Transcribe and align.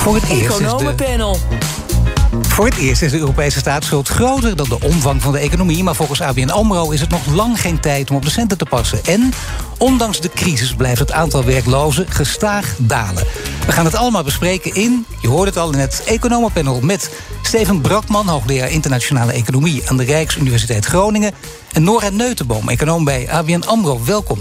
Voor 0.00 0.14
het 0.14 0.28
eerst 0.28 0.50
is 0.50 0.56
de, 0.56 0.64
Economenpanel. 0.64 1.36
voor 2.40 2.64
het 2.64 2.76
eerst 2.76 3.02
is 3.02 3.10
de 3.10 3.18
Europese 3.18 3.58
staatsschuld 3.58 4.08
groter 4.08 4.56
dan 4.56 4.68
de 4.68 4.80
omvang 4.80 5.22
van 5.22 5.32
de 5.32 5.38
economie. 5.38 5.82
Maar 5.82 5.94
volgens 5.94 6.20
ABN 6.20 6.48
AMRO 6.48 6.90
is 6.90 7.00
het 7.00 7.10
nog 7.10 7.26
lang 7.26 7.60
geen 7.60 7.80
tijd 7.80 8.10
om 8.10 8.16
op 8.16 8.24
de 8.24 8.30
centen 8.30 8.58
te 8.58 8.64
passen. 8.64 9.04
En 9.04 9.32
ondanks 9.78 10.20
de 10.20 10.28
crisis 10.28 10.74
blijft 10.74 10.98
het 10.98 11.12
aantal 11.12 11.44
werklozen 11.44 12.06
gestaag 12.08 12.74
dalen. 12.78 13.26
We 13.66 13.72
gaan 13.72 13.84
het 13.84 13.94
allemaal 13.94 14.24
bespreken 14.24 14.74
in, 14.74 15.06
je 15.20 15.28
hoort 15.28 15.48
het 15.48 15.56
al 15.56 15.72
in 15.72 15.78
het 15.78 16.02
Economenpanel... 16.06 16.80
met 16.80 17.10
Steven 17.42 17.80
Brakman, 17.80 18.28
hoogleraar 18.28 18.70
internationale 18.70 19.32
economie... 19.32 19.82
aan 19.88 19.96
de 19.96 20.04
Rijksuniversiteit 20.04 20.84
Groningen. 20.84 21.32
En 21.72 21.82
Nora 21.82 22.08
Neutenboom, 22.08 22.68
econoom 22.68 23.04
bij 23.04 23.30
ABN 23.30 23.62
AMRO. 23.66 24.00
Welkom. 24.04 24.38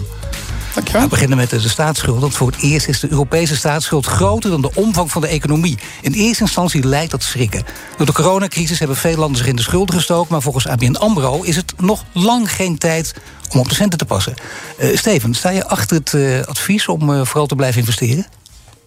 We 0.83 1.07
beginnen 1.09 1.37
met 1.37 1.49
de 1.49 1.59
staatsschuld. 1.59 2.19
Want 2.19 2.35
voor 2.35 2.47
het 2.47 2.61
eerst 2.61 2.87
is 2.87 2.99
de 2.99 3.11
Europese 3.11 3.55
staatsschuld 3.55 4.05
groter 4.05 4.49
dan 4.49 4.61
de 4.61 4.71
omvang 4.73 5.11
van 5.11 5.21
de 5.21 5.27
economie. 5.27 5.77
In 6.01 6.11
eerste 6.11 6.43
instantie 6.43 6.87
lijkt 6.87 7.11
dat 7.11 7.23
schrikken. 7.23 7.63
Door 7.97 8.05
de 8.05 8.11
coronacrisis 8.11 8.79
hebben 8.79 8.97
veel 8.97 9.15
landen 9.15 9.37
zich 9.37 9.47
in 9.47 9.55
de 9.55 9.61
schulden 9.61 9.95
gestoken. 9.95 10.31
Maar 10.31 10.41
volgens 10.41 10.67
ABN 10.67 10.95
Amro 10.95 11.41
is 11.41 11.55
het 11.55 11.73
nog 11.77 12.03
lang 12.13 12.51
geen 12.51 12.77
tijd 12.77 13.13
om 13.49 13.59
op 13.59 13.69
de 13.69 13.75
centen 13.75 13.97
te 13.97 14.05
passen. 14.05 14.33
Eh, 14.77 14.97
Steven, 14.97 15.33
sta 15.33 15.49
je 15.49 15.67
achter 15.67 15.97
het 15.97 16.13
eh, 16.13 16.41
advies 16.41 16.87
om 16.87 17.13
eh, 17.13 17.25
vooral 17.25 17.47
te 17.47 17.55
blijven 17.55 17.79
investeren? 17.79 18.25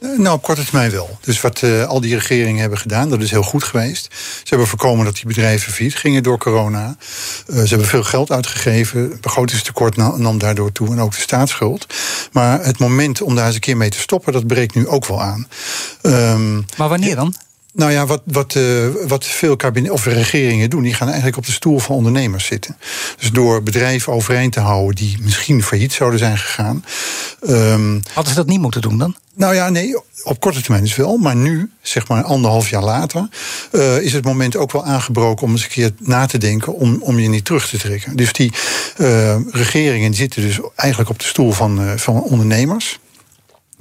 Eh, 0.02 0.18
Nou, 0.18 0.34
op 0.36 0.42
korte 0.42 0.64
termijn 0.64 0.90
wel. 0.90 1.18
Dus 1.20 1.40
wat 1.40 1.62
eh, 1.62 1.84
al 1.84 2.00
die 2.00 2.16
regeringen 2.18 2.60
hebben 2.60 2.78
gedaan, 2.78 3.08
dat 3.08 3.20
is 3.22 3.30
heel 3.30 3.42
goed 3.42 3.64
geweest. 3.64 4.08
Ze 4.14 4.48
hebben 4.48 4.66
voorkomen 4.66 5.04
dat 5.04 5.14
die 5.14 5.26
bedrijven 5.26 5.72
failliet 5.72 5.94
gingen 5.96 6.22
door 6.22 6.38
corona. 6.38 6.96
Eh, 7.46 7.54
ze 7.62 7.68
hebben 7.68 7.86
veel 7.86 8.02
geld 8.04 8.30
uitgegeven. 8.30 9.00
Het 9.10 9.20
begrotingstekort 9.20 9.96
na- 9.96 10.16
nam 10.16 10.38
daardoor 10.38 10.72
toe 10.72 10.88
en 10.90 11.00
ook 11.00 11.14
de 11.14 11.20
staatsschuld. 11.20 11.86
Maar 12.32 12.64
het 12.64 12.78
moment 12.78 13.22
om 13.22 13.34
daar 13.34 13.46
eens 13.46 13.54
een 13.54 13.60
keer 13.60 13.76
mee 13.76 13.90
te 13.90 13.98
stoppen, 13.98 14.32
dat 14.32 14.46
breekt 14.46 14.74
nu 14.74 14.86
ook 14.88 15.06
wel 15.06 15.22
aan. 15.22 15.48
Ehm, 16.02 16.54
Maar 16.76 16.88
wanneer 16.88 17.16
dan? 17.16 17.34
Nou 17.72 17.92
ja, 17.92 18.06
wat, 18.06 18.22
wat, 18.24 18.54
eh, 18.54 18.86
wat 19.06 19.24
veel 19.24 19.56
kabinet, 19.56 19.90
of 19.90 20.04
regeringen 20.04 20.70
doen, 20.70 20.82
die 20.82 20.94
gaan 20.94 21.06
eigenlijk 21.06 21.36
op 21.36 21.46
de 21.46 21.52
stoel 21.52 21.78
van 21.78 21.96
ondernemers 21.96 22.44
zitten. 22.46 22.76
Dus 23.18 23.30
door 23.30 23.62
bedrijven 23.62 24.12
overeind 24.12 24.52
te 24.52 24.60
houden 24.60 24.94
die 24.94 25.16
misschien 25.20 25.62
failliet 25.62 25.92
zouden 25.92 26.18
zijn 26.18 26.38
gegaan. 26.38 26.84
ehm, 27.40 28.00
Hadden 28.12 28.32
ze 28.32 28.38
dat 28.38 28.46
niet 28.46 28.60
moeten 28.60 28.80
doen 28.80 28.98
dan? 28.98 29.16
nou 29.34 29.54
ja, 29.54 29.68
nee, 29.68 30.00
op 30.24 30.40
korte 30.40 30.62
termijn 30.62 30.84
is 30.84 30.96
wel. 30.96 31.16
Maar 31.16 31.36
nu, 31.36 31.70
zeg 31.82 32.08
maar 32.08 32.22
anderhalf 32.22 32.68
jaar 32.68 32.82
later, 32.82 33.28
eh, 33.70 34.00
is 34.00 34.12
het 34.12 34.24
moment 34.24 34.56
ook 34.56 34.72
wel 34.72 34.84
aangebroken 34.84 35.46
om 35.46 35.52
eens 35.52 35.62
een 35.62 35.68
keer 35.68 35.90
na 35.98 36.26
te 36.26 36.38
denken 36.38 36.74
om, 36.74 36.98
om 37.00 37.18
je 37.18 37.28
niet 37.28 37.44
terug 37.44 37.68
te 37.68 37.78
trekken. 37.78 38.16
Dus 38.16 38.32
die 38.32 38.52
eh, 38.96 39.36
regeringen 39.50 40.10
die 40.10 40.20
zitten 40.20 40.42
dus 40.42 40.60
eigenlijk 40.76 41.10
op 41.10 41.18
de 41.18 41.26
stoel 41.26 41.52
van, 41.52 41.98
van 41.98 42.22
ondernemers. 42.22 42.98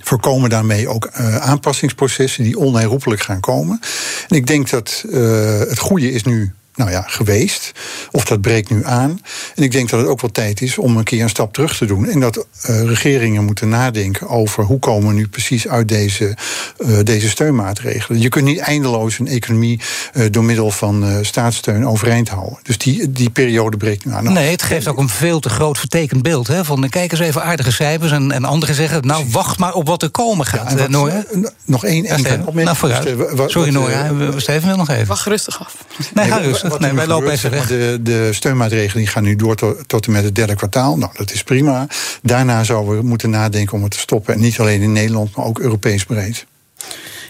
Voorkomen 0.04 0.50
daarmee 0.50 0.88
ook 0.88 1.06
eh, 1.06 1.36
aanpassingsprocessen 1.36 2.44
die 2.44 2.58
onherroepelijk 2.58 3.22
gaan 3.22 3.40
komen. 3.40 3.80
En 4.28 4.36
ik 4.36 4.48
denk 4.48 4.70
dat 4.70 5.06
eh, 5.12 5.60
het 5.60 5.80
goede 5.80 6.12
is 6.12 6.24
nu 6.24 6.54
nou 6.82 6.94
ja, 6.94 7.04
geweest. 7.08 7.72
Of 8.12 8.26
dat 8.26 8.42
breekt 8.42 8.70
nu 8.70 8.86
aan. 8.86 9.22
En 9.56 9.64
ik 9.64 9.72
denk 9.72 9.90
dat 9.90 10.00
het 10.00 10.10
ook 10.10 10.22
wel 10.22 10.32
tijd 10.32 10.62
is 10.62 10.78
om 10.78 10.98
een 10.98 11.04
keer 11.04 11.22
een 11.24 11.30
stap 11.30 11.54
terug 11.54 11.78
te 11.78 11.86
doen. 11.86 12.10
En 12.10 12.20
dat 12.20 12.46
eh, 12.62 12.84
regeringen 12.84 13.44
moeten 13.46 13.70
nadenken 13.70 14.28
over 14.30 14.64
hoe 14.64 14.80
komen 14.80 15.08
we 15.08 15.14
nu 15.14 15.28
precies 15.28 15.68
uit 15.68 15.88
deze, 15.88 16.38
eh, 16.78 16.98
deze 17.04 17.30
steunmaatregelen. 17.30 18.22
Je 18.22 18.30
kunt 18.30 18.46
niet 18.46 18.60
eindeloos 18.60 19.20
een 19.20 19.28
economie 19.28 19.80
eh, 20.14 20.26
door 20.32 20.44
middel 20.44 20.72
van 20.72 21.06
eh, 21.06 21.18
staatssteun 21.22 21.88
overeind 21.88 22.30
houden. 22.30 22.60
Dus 22.64 22.78
die, 22.78 23.12
die 23.12 23.30
periode 23.30 23.78
breekt 23.78 24.06
nu 24.06 24.12
aan. 24.14 24.24
Nou, 24.24 24.36
Nee, 24.36 24.52
het 24.52 24.62
geeft 24.64 24.88
ook 24.88 24.98
een 24.98 25.10
veel 25.10 25.40
te 25.40 25.50
groot 25.50 25.78
vertekend 25.78 26.22
beeld. 26.22 26.48
Hè? 26.48 26.66
Van, 26.66 26.90
kijk 26.90 27.12
eens 27.12 27.22
even 27.22 27.44
aardige 27.44 27.72
cijfers. 27.72 28.12
En, 28.12 28.32
en 28.32 28.46
anderen 28.46 28.76
zeggen, 28.76 29.08
nou, 29.08 29.26
wacht 29.32 29.60
maar 29.60 29.74
op 29.74 29.88
wat 29.88 30.04
er 30.04 30.10
komen 30.10 30.48
ja, 30.52 30.58
gaat. 30.58 30.74
eh, 30.76 30.88
wat- 30.90 31.54
nog 31.66 31.86
één 31.86 32.04
Ja, 32.04 32.10
enkele 32.10 32.36
opmerking. 32.46 32.64
Nou, 32.64 32.78
vooruit. 32.78 33.04
Sorry, 33.52 33.72
we- 34.18 34.40
Steven 34.40 34.68
wil 34.68 34.78
nog 34.78 34.90
even. 34.90 35.06
Wacht 35.08 35.26
rustig 35.26 35.60
af. 35.60 35.76
Nee, 36.14 36.28
ga 36.28 36.38
Nee, 36.38 36.48
rustig. 36.48 36.71
Nee, 36.80 36.94
wij 36.94 37.08
lopen 37.08 37.32
even 37.32 37.52
weg. 37.52 37.68
De, 37.68 38.00
de 38.02 38.34
steunmaatregelen 38.34 39.08
gaan 39.08 39.24
nu 39.24 39.36
door 39.36 39.56
tot, 39.56 39.88
tot 39.88 40.06
en 40.06 40.12
met 40.12 40.24
het 40.24 40.36
derde 40.36 40.56
kwartaal. 40.56 40.98
Nou, 40.98 41.12
dat 41.16 41.32
is 41.32 41.44
prima. 41.44 41.88
Daarna 42.22 42.64
zouden 42.64 42.98
we 42.98 43.04
moeten 43.04 43.30
nadenken 43.30 43.74
om 43.74 43.84
het 43.84 43.92
te 43.92 44.00
stoppen. 44.00 44.34
En 44.34 44.40
niet 44.40 44.60
alleen 44.60 44.82
in 44.82 44.92
Nederland, 44.92 45.36
maar 45.36 45.46
ook 45.46 45.60
Europees 45.60 46.04
breed. 46.04 46.46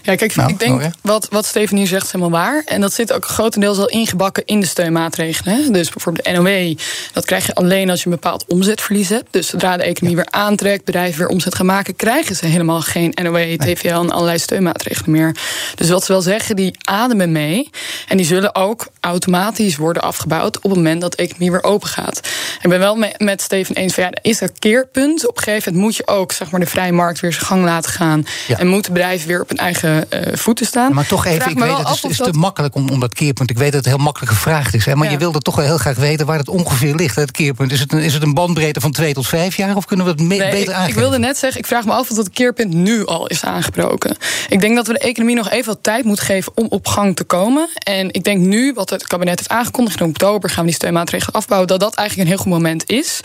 Ja, 0.02 0.14
kijk, 0.14 0.34
Nou, 0.36 0.50
ik 0.50 0.58
denk 0.58 0.82
wat, 1.00 1.26
wat 1.30 1.46
Steven 1.46 1.76
hier 1.76 1.86
zegt 1.86 2.04
is 2.06 2.12
helemaal 2.12 2.40
waar. 2.40 2.62
En 2.66 2.80
dat 2.80 2.92
zit 2.92 3.12
ook 3.12 3.24
grotendeels 3.24 3.78
al 3.78 3.88
ingebakken 3.88 4.42
in 4.46 4.60
de 4.60 4.66
steunmaatregelen. 4.66 5.54
Hè. 5.54 5.70
Dus 5.70 5.90
bijvoorbeeld 5.90 6.24
de 6.24 6.32
NOW, 6.32 6.78
dat 7.12 7.24
krijg 7.24 7.46
je 7.46 7.54
alleen 7.54 7.90
als 7.90 7.98
je 8.02 8.06
een 8.06 8.12
bepaald 8.12 8.44
omzetverlies 8.48 9.08
hebt. 9.08 9.26
Dus 9.30 9.46
zodra 9.48 9.76
de 9.76 9.82
economie 9.82 10.16
weer 10.16 10.30
aantrekt, 10.30 10.84
bedrijven 10.84 11.18
weer 11.18 11.28
omzet 11.28 11.54
gaan 11.54 11.66
maken, 11.66 11.96
krijgen 11.96 12.36
ze 12.36 12.46
helemaal 12.46 12.80
geen 12.80 13.12
NOW, 13.22 13.36
TVL 13.56 13.88
en 13.88 14.10
allerlei 14.10 14.38
steunmaatregelen 14.38 15.10
meer. 15.10 15.36
Dus 15.74 15.88
wat 15.88 16.04
ze 16.04 16.12
wel 16.12 16.22
zeggen, 16.22 16.56
die 16.56 16.76
ademen 16.82 17.32
mee. 17.32 17.70
En 18.08 18.16
die 18.16 18.26
zullen 18.26 18.54
ook 18.54 18.86
automatisch 19.00 19.76
worden 19.76 20.02
afgebouwd 20.02 20.56
op 20.56 20.62
het 20.62 20.74
moment 20.74 21.00
dat 21.00 21.10
de 21.10 21.22
economie 21.22 21.50
weer 21.50 21.62
open 21.64 21.88
gaat. 21.88 22.20
Ik 22.62 22.68
ben 22.68 22.78
wel 22.78 22.94
me- 22.96 23.14
met 23.18 23.42
Steven 23.42 23.74
eens 23.74 23.94
van 23.94 24.02
ja, 24.04 24.10
er 24.10 24.18
is 24.30 24.40
een 24.40 24.58
keerpunt. 24.58 25.28
Op 25.28 25.36
een 25.36 25.42
gegeven 25.42 25.72
moment 25.72 25.84
moet 25.90 25.96
je 26.06 26.06
ook 26.06 26.32
zeg 26.32 26.50
maar, 26.50 26.60
de 26.60 26.66
vrije 26.66 26.92
markt 26.92 27.20
weer 27.20 27.32
zijn 27.32 27.44
gang 27.44 27.64
laten 27.64 27.90
gaan. 27.90 28.26
Ja. 28.46 28.58
En 28.58 28.66
moeten 28.66 28.92
bedrijven 28.92 29.28
weer 29.28 29.40
op 29.40 29.48
hun 29.48 29.58
eigen 29.58 29.90
voeten 30.32 30.66
staan. 30.66 30.94
Maar 30.94 31.06
toch 31.06 31.26
even, 31.26 31.50
ik 31.50 31.58
weet 31.58 31.76
het 31.76 31.86
af 31.86 31.94
is, 31.96 32.04
of 32.04 32.10
is 32.10 32.16
dat- 32.16 32.32
te 32.32 32.38
makkelijk 32.38 32.74
om, 32.74 32.88
om 32.90 33.00
dat 33.00 33.14
keerpunt. 33.14 33.50
Ik 33.50 33.58
weet 33.58 33.72
dat 33.72 33.84
het 33.84 33.94
heel 33.94 34.04
makkelijk 34.04 34.32
gevraagd 34.32 34.74
is. 34.74 34.84
Hè, 34.84 34.94
maar 34.94 35.06
Ja. 35.06 35.12
je 35.12 35.18
wilde 35.18 35.38
toch 35.40 35.56
wel 35.56 35.64
heel 35.64 35.78
graag 35.78 35.96
weten 35.96 36.26
waar 36.26 36.38
het 36.38 36.48
ongeveer 36.48 36.94
ligt, 36.94 37.16
het 37.16 37.30
keerpunt. 37.30 37.72
Is 37.72 37.80
het, 37.80 37.92
een, 37.92 37.98
is 38.00 38.14
het 38.14 38.22
een 38.22 38.34
bandbreedte 38.34 38.80
van 38.80 38.92
twee 38.92 39.14
tot 39.14 39.26
vijf 39.26 39.56
jaar? 39.56 39.76
Of 39.76 39.84
kunnen 39.84 40.06
we 40.06 40.12
het 40.12 40.20
me- 40.20 40.26
Nee, 40.26 40.38
beter 40.38 40.58
ik, 40.60 40.68
ik 40.68 40.74
aangeven? 40.74 41.00
wilde 41.00 41.18
net 41.18 41.38
zeggen, 41.38 41.60
ik 41.60 41.66
vraag 41.66 41.84
me 41.84 41.92
af 41.92 42.10
of 42.10 42.16
dat 42.16 42.30
keerpunt 42.30 42.72
nu 42.74 43.06
al 43.06 43.26
is 43.26 43.44
aangebroken. 43.44 44.16
Ik 44.48 44.60
denk 44.60 44.76
dat 44.76 44.86
we 44.86 44.92
de 44.92 44.98
economie 44.98 45.36
nog 45.36 45.50
even 45.50 45.66
wat 45.72 45.82
tijd 45.82 46.04
moeten 46.04 46.24
geven 46.24 46.52
om 46.54 46.66
op 46.68 46.86
gang 46.86 47.16
te 47.16 47.24
komen. 47.24 47.68
En 47.78 48.12
ik 48.12 48.24
denk 48.24 48.40
nu, 48.40 48.72
wat 48.72 48.90
het 48.90 49.06
kabinet 49.06 49.38
heeft 49.38 49.50
aangekondigd, 49.50 50.00
in 50.00 50.06
oktober 50.06 50.50
gaan 50.50 50.60
we 50.60 50.66
die 50.66 50.74
steunmaatregelen 50.74 51.34
afbouwen, 51.34 51.68
dat 51.68 51.80
dat 51.80 51.94
eigenlijk 51.94 52.28
een 52.28 52.34
heel 52.34 52.44
goed 52.44 52.52
moment 52.52 52.90
is. 52.90 53.20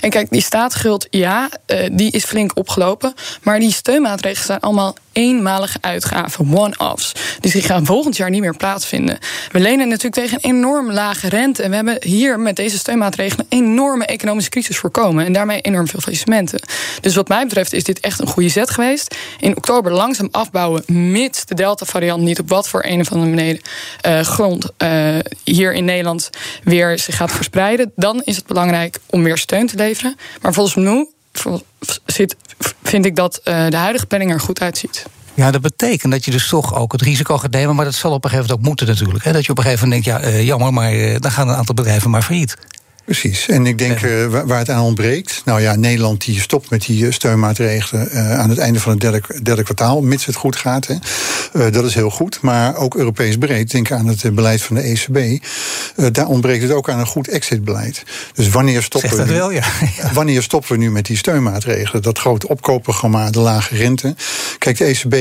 En 0.00 0.10
kijk, 0.10 0.30
die 0.30 0.42
staatsschuld, 0.42 1.06
ja, 1.10 1.48
eh, 1.66 1.88
die 1.92 2.10
is 2.10 2.24
flink 2.24 2.50
opgelopen. 2.54 3.14
Maar 3.42 3.58
die 3.58 3.72
steunmaatregelen 3.72 4.46
zijn 4.46 4.60
allemaal 4.60 4.94
eenmalige 5.14 5.78
uitgaven, 5.80 6.56
one-offs. 6.56 7.12
Dus 7.40 7.52
die 7.52 7.62
gaan 7.62 7.86
volgend 7.86 8.16
jaar 8.16 8.30
niet 8.30 8.40
meer 8.40 8.56
plaatsvinden. 8.56 9.18
We 9.52 9.60
lenen 9.60 9.88
natuurlijk 9.88 10.14
tegen 10.14 10.38
een 10.40 10.56
enorm 10.56 10.92
lage 10.92 11.28
rente. 11.28 11.62
En 11.62 11.70
we 11.70 11.76
hebben 11.76 11.96
hier 12.00 12.40
met 12.40 12.56
deze 12.56 12.78
steunmaatregelen 12.78 13.46
een 13.48 13.58
enorme 13.58 14.06
economische 14.06 14.50
crisis 14.50 14.78
voorkomen. 14.78 15.24
En 15.24 15.32
daarmee 15.32 15.60
enorm 15.60 15.88
veel 15.88 16.00
faillissementen. 16.00 16.60
Dus 17.00 17.14
wat 17.14 17.28
mij 17.28 17.44
betreft 17.44 17.72
is 17.72 17.84
dit 17.84 18.00
echt 18.00 18.20
een 18.20 18.26
goede 18.26 18.48
zet 18.48 18.70
geweest. 18.70 19.16
In 19.40 19.56
oktober 19.56 19.92
langzaam 19.92 20.28
afbouwen, 20.30 20.82
mits 20.86 21.44
de 21.44 21.54
Delta-variant 21.54 22.22
niet 22.22 22.40
op 22.40 22.48
wat 22.48 22.68
voor 22.68 22.84
een 22.84 23.00
of 23.00 23.12
andere 23.12 23.30
beneden, 23.30 23.62
eh, 24.00 24.20
grond 24.20 24.70
eh, 24.76 25.18
hier 25.44 25.72
in 25.72 25.84
Nederland 25.84 26.30
weer 26.64 26.98
zich 26.98 27.16
gaat 27.16 27.32
verspreiden. 27.32 27.92
Dan 27.96 28.22
is 28.24 28.36
het 28.36 28.46
belangrijk 28.46 28.98
om 29.10 29.22
meer 29.22 29.38
steun 29.38 29.66
te 29.66 29.76
leveren. 29.76 30.16
Maar 30.40 30.52
volgens 30.52 30.74
mij 30.74 31.13
zit, 32.06 32.36
vind 32.82 33.04
ik 33.04 33.16
dat 33.16 33.36
eh, 33.36 33.66
de 33.68 33.76
huidige 33.76 34.06
planning 34.06 34.32
er 34.32 34.40
goed 34.40 34.60
uitziet. 34.60 35.06
Ja, 35.34 35.50
dat 35.50 35.60
betekent 35.60 36.12
dat 36.12 36.24
je 36.24 36.30
dus 36.30 36.48
toch 36.48 36.74
ook 36.74 36.92
het 36.92 37.02
risico 37.02 37.38
gaat 37.38 37.50
nemen. 37.50 37.74
Maar 37.74 37.84
dat 37.84 37.94
zal 37.94 38.12
op 38.12 38.24
een 38.24 38.30
gegeven 38.30 38.50
moment 38.50 38.60
ook 38.60 38.68
moeten 38.68 38.86
natuurlijk. 38.96 39.24
Hè? 39.24 39.32
Dat 39.32 39.44
je 39.44 39.50
op 39.50 39.58
een 39.58 39.64
gegeven 39.64 39.88
moment 39.88 40.04
denkt, 40.04 40.22
ja, 40.22 40.28
eh, 40.28 40.46
jammer, 40.46 40.72
maar 40.72 40.92
eh, 40.92 41.16
dan 41.18 41.30
gaan 41.30 41.48
een 41.48 41.54
aantal 41.54 41.74
bedrijven 41.74 42.10
maar 42.10 42.22
failliet. 42.22 42.56
Precies. 43.04 43.48
En 43.48 43.66
ik 43.66 43.78
denk 43.78 44.02
eh, 44.02 44.26
waar, 44.26 44.58
het 44.58 44.70
aan 44.70 44.82
ontbreekt. 44.82 45.42
Nou 45.44 45.60
ja, 45.60 45.74
Nederland 45.74 46.24
die 46.24 46.40
stopt 46.40 46.70
met 46.70 46.86
die 46.86 47.06
eh, 47.06 47.12
steunmaatregelen 47.12 48.10
eh, 48.10 48.38
aan 48.38 48.48
het 48.48 48.58
einde 48.58 48.80
van 48.80 48.92
het 48.92 49.00
derde, 49.00 49.22
derde 49.42 49.62
kwartaal, 49.62 50.00
mits 50.00 50.26
het 50.26 50.34
goed 50.34 50.56
gaat. 50.56 50.86
Hè. 50.86 51.70
dat 51.70 51.84
is 51.84 51.94
heel 51.94 52.10
goed. 52.10 52.40
Maar 52.40 52.76
ook 52.76 52.94
Europees 52.94 53.36
breed, 53.36 53.70
denk 53.70 53.92
aan 53.92 54.06
het 54.06 54.34
beleid 54.34 54.62
van 54.62 54.76
de 54.76 54.82
ECB. 54.82 55.44
daar 56.12 56.26
ontbreekt 56.26 56.62
het 56.62 56.72
ook 56.72 56.90
aan 56.90 56.98
een 56.98 57.06
goed 57.06 57.28
exitbeleid. 57.28 58.02
Dus 58.34 58.48
wanneer 58.48 58.82
stoppen, 58.82 59.16
we 59.16 59.24
nu, 59.24 59.32
wel, 59.32 59.50
ja. 59.50 59.64
wanneer 60.12 60.42
stoppen 60.42 60.72
we 60.72 60.78
nu 60.78 60.90
met 60.90 61.06
die 61.06 61.16
steunmaatregelen? 61.16 62.02
Dat 62.02 62.18
grote 62.18 62.48
opkoopprogramma, 62.48 63.30
de 63.30 63.38
lage 63.38 63.76
rente. 63.76 64.14
Kijk, 64.58 64.78
de 64.78 64.84
ECB 64.84 65.14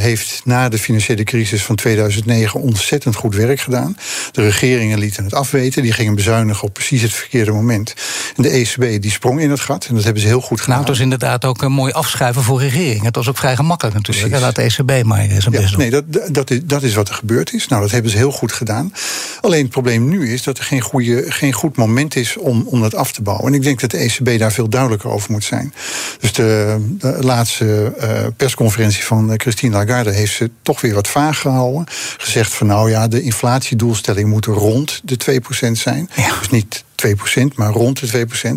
heeft 0.00 0.40
na 0.44 0.68
de 0.68 0.78
financiële 0.78 1.24
crisis 1.24 1.62
van 1.62 1.76
2009 1.76 2.60
ontzettend 2.60 3.14
goed 3.14 3.34
werk 3.34 3.60
gedaan. 3.60 3.96
De 4.32 4.42
regeringen 4.42 4.98
lieten 4.98 5.24
het 5.24 5.34
afweten. 5.34 5.82
Die 5.82 5.92
gingen 5.92 6.14
bezuinigen 6.14 6.66
op 6.66 6.72
precies 6.72 7.02
het 7.02 7.25
verkeerde 7.30 7.52
moment. 7.52 7.94
En 8.36 8.42
de 8.42 8.48
ECB 8.48 9.02
die 9.02 9.10
sprong 9.10 9.40
in 9.40 9.50
het 9.50 9.60
gat. 9.60 9.86
En 9.86 9.94
dat 9.94 10.04
hebben 10.04 10.22
ze 10.22 10.28
heel 10.28 10.40
goed 10.40 10.60
gedaan. 10.60 10.76
Nou, 10.76 10.80
het 10.80 10.96
was 10.96 11.04
inderdaad 11.04 11.44
ook 11.44 11.62
een 11.62 11.72
mooi 11.72 11.92
afschuiven 11.92 12.42
voor 12.42 12.60
regeringen. 12.60 13.04
Het 13.04 13.16
was 13.16 13.28
ook 13.28 13.36
vrij 13.36 13.56
gemakkelijk 13.56 13.96
natuurlijk. 13.96 14.26
Precies. 14.26 14.46
Laat 14.46 14.86
de 14.86 14.94
ECB 14.96 15.06
maar 15.06 15.18
zijn 15.18 15.40
ja, 15.40 15.50
best 15.50 15.70
doen. 15.70 15.78
Nee, 15.78 15.90
dat, 15.90 16.04
dat, 16.34 16.50
is, 16.50 16.60
dat 16.64 16.82
is 16.82 16.94
wat 16.94 17.08
er 17.08 17.14
gebeurd 17.14 17.52
is. 17.52 17.68
Nou, 17.68 17.82
dat 17.82 17.90
hebben 17.90 18.10
ze 18.10 18.16
heel 18.16 18.30
goed 18.32 18.52
gedaan. 18.52 18.92
Alleen 19.40 19.62
het 19.62 19.70
probleem 19.70 20.08
nu 20.08 20.32
is 20.32 20.42
dat 20.42 20.58
er 20.58 20.64
geen, 20.64 20.80
goede, 20.80 21.24
geen 21.28 21.52
goed 21.52 21.76
moment 21.76 22.16
is 22.16 22.36
om, 22.36 22.66
om 22.66 22.80
dat 22.80 22.94
af 22.94 23.12
te 23.12 23.22
bouwen. 23.22 23.46
En 23.46 23.54
ik 23.54 23.62
denk 23.62 23.80
dat 23.80 23.90
de 23.90 23.98
ECB 23.98 24.38
daar 24.38 24.52
veel 24.52 24.68
duidelijker 24.68 25.10
over 25.10 25.32
moet 25.32 25.44
zijn. 25.44 25.74
Dus 26.20 26.32
de, 26.32 26.76
de 26.98 27.18
laatste 27.20 27.94
uh, 28.00 28.26
persconferentie 28.36 29.04
van 29.04 29.32
Christine 29.36 29.76
Lagarde 29.76 30.10
heeft 30.10 30.34
ze 30.34 30.50
toch 30.62 30.80
weer 30.80 30.94
wat 30.94 31.08
vaag 31.08 31.38
gehouden. 31.38 31.84
Gezegd 32.16 32.54
van 32.54 32.66
nou 32.66 32.90
ja, 32.90 33.08
de 33.08 33.22
inflatiedoelstelling 33.22 34.28
moet 34.28 34.44
rond 34.44 35.00
de 35.04 35.40
2% 35.68 35.72
zijn. 35.72 36.10
Ja. 36.14 36.38
Dus 36.38 36.50
niet 36.50 36.84
2%, 37.06 37.54
maar 37.54 37.72
rond 37.72 38.00
de 38.00 38.26
2%. 38.26 38.48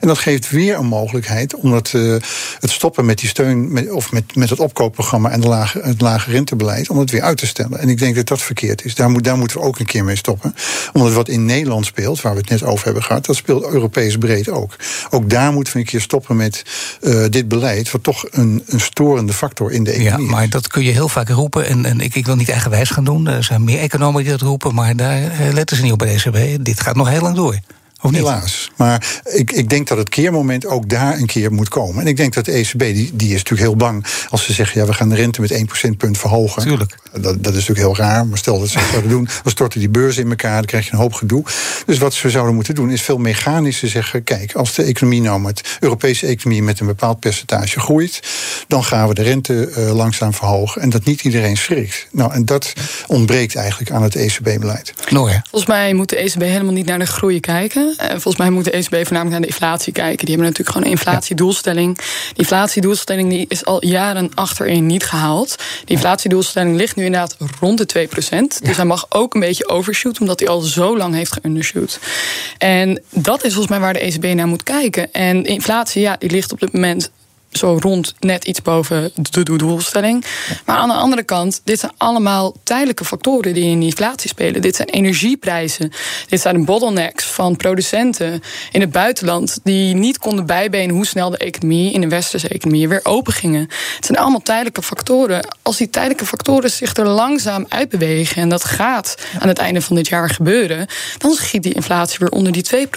En 0.00 0.08
dat 0.08 0.18
geeft 0.18 0.50
weer 0.50 0.78
een 0.78 0.86
mogelijkheid 0.86 1.54
om 1.54 1.70
dat, 1.70 1.92
uh, 1.92 2.16
het 2.60 2.70
stoppen 2.70 3.04
met 3.04 3.18
die 3.18 3.28
steun, 3.28 3.72
met, 3.72 3.90
of 3.90 4.12
met, 4.12 4.36
met 4.36 4.50
het 4.50 4.60
opkoopprogramma 4.60 5.30
en 5.30 5.40
de 5.40 5.48
lage, 5.48 5.80
het 5.82 6.00
lage 6.00 6.30
rentebeleid, 6.30 6.90
om 6.90 6.98
het 6.98 7.10
weer 7.10 7.22
uit 7.22 7.38
te 7.38 7.46
stellen. 7.46 7.78
En 7.78 7.88
ik 7.88 7.98
denk 7.98 8.14
dat 8.14 8.26
dat 8.26 8.42
verkeerd 8.42 8.84
is. 8.84 8.94
Daar, 8.94 9.10
moet, 9.10 9.24
daar 9.24 9.38
moeten 9.38 9.58
we 9.58 9.64
ook 9.64 9.78
een 9.78 9.86
keer 9.86 10.04
mee 10.04 10.16
stoppen. 10.16 10.54
Omdat 10.92 11.12
wat 11.12 11.28
in 11.28 11.44
Nederland 11.44 11.86
speelt, 11.86 12.20
waar 12.20 12.32
we 12.32 12.40
het 12.40 12.48
net 12.48 12.62
over 12.62 12.84
hebben 12.84 13.02
gehad, 13.02 13.26
dat 13.26 13.36
speelt 13.36 13.64
Europees 13.64 14.16
breed 14.16 14.48
ook. 14.48 14.76
Ook 15.10 15.30
daar 15.30 15.52
moeten 15.52 15.72
we 15.72 15.78
een 15.78 15.84
keer 15.84 16.00
stoppen 16.00 16.36
met 16.36 16.62
uh, 17.00 17.24
dit 17.28 17.48
beleid, 17.48 17.90
wat 17.90 18.02
toch 18.02 18.24
een, 18.30 18.62
een 18.66 18.80
storende 18.80 19.32
factor 19.32 19.72
in 19.72 19.84
de 19.84 19.90
economie 19.90 20.26
Ja, 20.26 20.30
maar 20.30 20.48
dat 20.48 20.66
kun 20.66 20.84
je 20.84 20.90
heel 20.90 21.08
vaak 21.08 21.28
roepen. 21.28 21.66
En, 21.66 21.84
en 21.84 22.00
ik, 22.00 22.14
ik 22.14 22.26
wil 22.26 22.36
niet 22.36 22.48
eigenwijs 22.48 22.90
gaan 22.90 23.04
doen. 23.04 23.26
Er 23.26 23.44
zijn 23.44 23.64
meer 23.64 23.78
economen 23.78 24.22
die 24.22 24.30
dat 24.30 24.40
roepen, 24.40 24.74
maar 24.74 24.96
daar 24.96 25.22
eh, 25.22 25.52
letten 25.52 25.76
ze 25.76 25.82
niet 25.82 25.92
op 25.92 25.98
bij 25.98 26.16
de 26.16 26.30
ECB. 26.30 26.64
Dit 26.64 26.80
gaat 26.80 26.96
nog 26.96 27.08
heel 27.08 27.20
lang 27.20 27.36
door. 27.36 27.58
Helaas. 28.10 28.70
Maar 28.76 29.20
ik, 29.24 29.52
ik 29.52 29.68
denk 29.68 29.88
dat 29.88 29.98
het 29.98 30.08
keermoment 30.08 30.66
ook 30.66 30.88
daar 30.88 31.18
een 31.18 31.26
keer 31.26 31.52
moet 31.52 31.68
komen. 31.68 32.00
En 32.00 32.06
ik 32.06 32.16
denk 32.16 32.34
dat 32.34 32.44
de 32.44 32.52
ECB, 32.52 32.78
die, 32.78 33.10
die 33.14 33.28
is 33.28 33.36
natuurlijk 33.36 33.60
heel 33.60 33.76
bang 33.76 34.06
als 34.28 34.44
ze 34.44 34.52
zeggen: 34.52 34.80
ja, 34.80 34.86
we 34.86 34.92
gaan 34.92 35.08
de 35.08 35.14
rente 35.14 35.40
met 35.40 35.50
1 35.50 35.66
procentpunt 35.66 36.18
verhogen. 36.18 36.62
Tuurlijk. 36.62 36.98
Dat, 37.12 37.22
dat 37.22 37.54
is 37.54 37.66
natuurlijk 37.66 37.78
heel 37.78 37.96
raar. 37.96 38.26
Maar 38.26 38.38
stel 38.38 38.58
dat 38.58 38.68
ze 38.68 38.78
dat 38.78 38.88
zouden 38.88 39.10
doen, 39.10 39.24
dan 39.42 39.52
storten 39.52 39.80
die 39.80 39.88
beurzen 39.88 40.22
in 40.22 40.30
elkaar, 40.30 40.56
dan 40.56 40.64
krijg 40.64 40.86
je 40.86 40.92
een 40.92 40.98
hoop 40.98 41.12
gedoe. 41.12 41.44
Dus 41.86 41.98
wat 41.98 42.14
ze 42.14 42.30
zouden 42.30 42.54
moeten 42.54 42.74
doen, 42.74 42.90
is 42.90 43.02
veel 43.02 43.18
mechanischer 43.18 43.88
zeggen: 43.88 44.24
kijk, 44.24 44.54
als 44.54 44.74
de 44.74 44.82
economie 44.82 45.20
nou 45.20 45.40
met 45.40 45.76
Europese 45.80 46.26
economie 46.26 46.62
met 46.62 46.80
een 46.80 46.86
bepaald 46.86 47.20
percentage 47.20 47.80
groeit, 47.80 48.20
dan 48.68 48.84
gaan 48.84 49.08
we 49.08 49.14
de 49.14 49.22
rente 49.22 49.72
uh, 49.76 49.94
langzaam 49.94 50.34
verhogen. 50.34 50.82
En 50.82 50.90
dat 50.90 51.04
niet 51.04 51.24
iedereen 51.24 51.56
schrikt. 51.56 52.06
Nou, 52.10 52.32
en 52.32 52.44
dat 52.44 52.72
ontbreekt 53.06 53.56
eigenlijk 53.56 53.90
aan 53.90 54.02
het 54.02 54.14
ECB-beleid. 54.14 54.94
Nou 55.10 55.30
ja. 55.30 55.44
Volgens 55.50 55.70
mij 55.70 55.94
moet 55.94 56.08
de 56.08 56.16
ECB 56.16 56.40
helemaal 56.40 56.72
niet 56.72 56.86
naar 56.86 56.98
de 56.98 57.06
groei 57.06 57.40
kijken. 57.40 57.91
En 57.96 58.20
volgens 58.20 58.36
mij 58.36 58.50
moet 58.50 58.64
de 58.64 58.70
ECB 58.70 58.90
voornamelijk 58.90 59.30
naar 59.30 59.40
de 59.40 59.46
inflatie 59.46 59.92
kijken. 59.92 60.26
Die 60.26 60.34
hebben 60.34 60.46
natuurlijk 60.46 60.76
gewoon 60.76 60.84
een 60.86 60.98
inflatiedoelstelling. 60.98 61.96
Die 61.96 62.06
inflatiedoelstelling 62.34 63.28
die 63.28 63.44
is 63.48 63.64
al 63.64 63.84
jaren 63.84 64.30
achterin 64.34 64.86
niet 64.86 65.04
gehaald. 65.04 65.56
Die 65.84 65.96
inflatiedoelstelling 65.96 66.76
ligt 66.76 66.96
nu 66.96 67.04
inderdaad 67.04 67.36
rond 67.60 67.78
de 67.78 68.08
2%. 68.08 68.62
Dus 68.62 68.76
hij 68.76 68.84
mag 68.84 69.06
ook 69.08 69.34
een 69.34 69.40
beetje 69.40 69.68
overshoot, 69.68 70.20
omdat 70.20 70.40
hij 70.40 70.48
al 70.48 70.60
zo 70.60 70.96
lang 70.96 71.14
heeft 71.14 71.32
geundershoot. 71.32 71.98
En 72.58 73.02
dat 73.10 73.44
is 73.44 73.52
volgens 73.52 73.72
mij 73.72 73.80
waar 73.80 73.92
de 73.92 74.00
ECB 74.00 74.24
naar 74.24 74.48
moet 74.48 74.62
kijken. 74.62 75.12
En 75.12 75.44
inflatie, 75.44 76.02
ja, 76.02 76.16
die 76.18 76.30
ligt 76.30 76.52
op 76.52 76.60
dit 76.60 76.72
moment 76.72 77.10
zo 77.52 77.78
rond 77.80 78.14
net 78.20 78.44
iets 78.44 78.62
boven 78.62 79.10
de 79.14 79.42
doelstelling. 79.42 80.24
Maar 80.66 80.76
aan 80.76 80.88
de 80.88 80.94
andere 80.94 81.22
kant, 81.22 81.60
dit 81.64 81.78
zijn 81.78 81.92
allemaal 81.96 82.54
tijdelijke 82.62 83.04
factoren 83.04 83.54
die 83.54 83.64
in 83.64 83.78
die 83.78 83.88
inflatie 83.88 84.28
spelen. 84.28 84.62
Dit 84.62 84.76
zijn 84.76 84.88
energieprijzen. 84.88 85.92
Dit 86.28 86.40
zijn 86.40 86.56
de 86.56 86.64
bottlenecks 86.64 87.24
van 87.24 87.56
producenten 87.56 88.42
in 88.72 88.80
het 88.80 88.92
buitenland 88.92 89.58
die 89.62 89.94
niet 89.94 90.18
konden 90.18 90.46
bijbenen 90.46 90.94
hoe 90.94 91.06
snel 91.06 91.30
de 91.30 91.36
economie 91.36 91.92
in 91.92 92.00
de 92.00 92.08
westerse 92.08 92.48
economie 92.48 92.88
weer 92.88 93.00
open 93.02 93.32
gingen. 93.32 93.68
Het 93.96 94.06
zijn 94.06 94.18
allemaal 94.18 94.42
tijdelijke 94.42 94.82
factoren. 94.82 95.46
Als 95.62 95.76
die 95.76 95.90
tijdelijke 95.90 96.26
factoren 96.26 96.70
zich 96.70 96.96
er 96.96 97.08
langzaam 97.08 97.66
uitbewegen 97.68 98.42
en 98.42 98.48
dat 98.48 98.64
gaat 98.64 99.16
aan 99.38 99.48
het 99.48 99.58
einde 99.58 99.80
van 99.80 99.96
dit 99.96 100.08
jaar 100.08 100.30
gebeuren, 100.30 100.86
dan 101.18 101.34
schiet 101.34 101.62
die 101.62 101.74
inflatie 101.74 102.18
weer 102.18 102.30
onder 102.30 102.52
die 102.52 102.64
2%. 102.64 102.88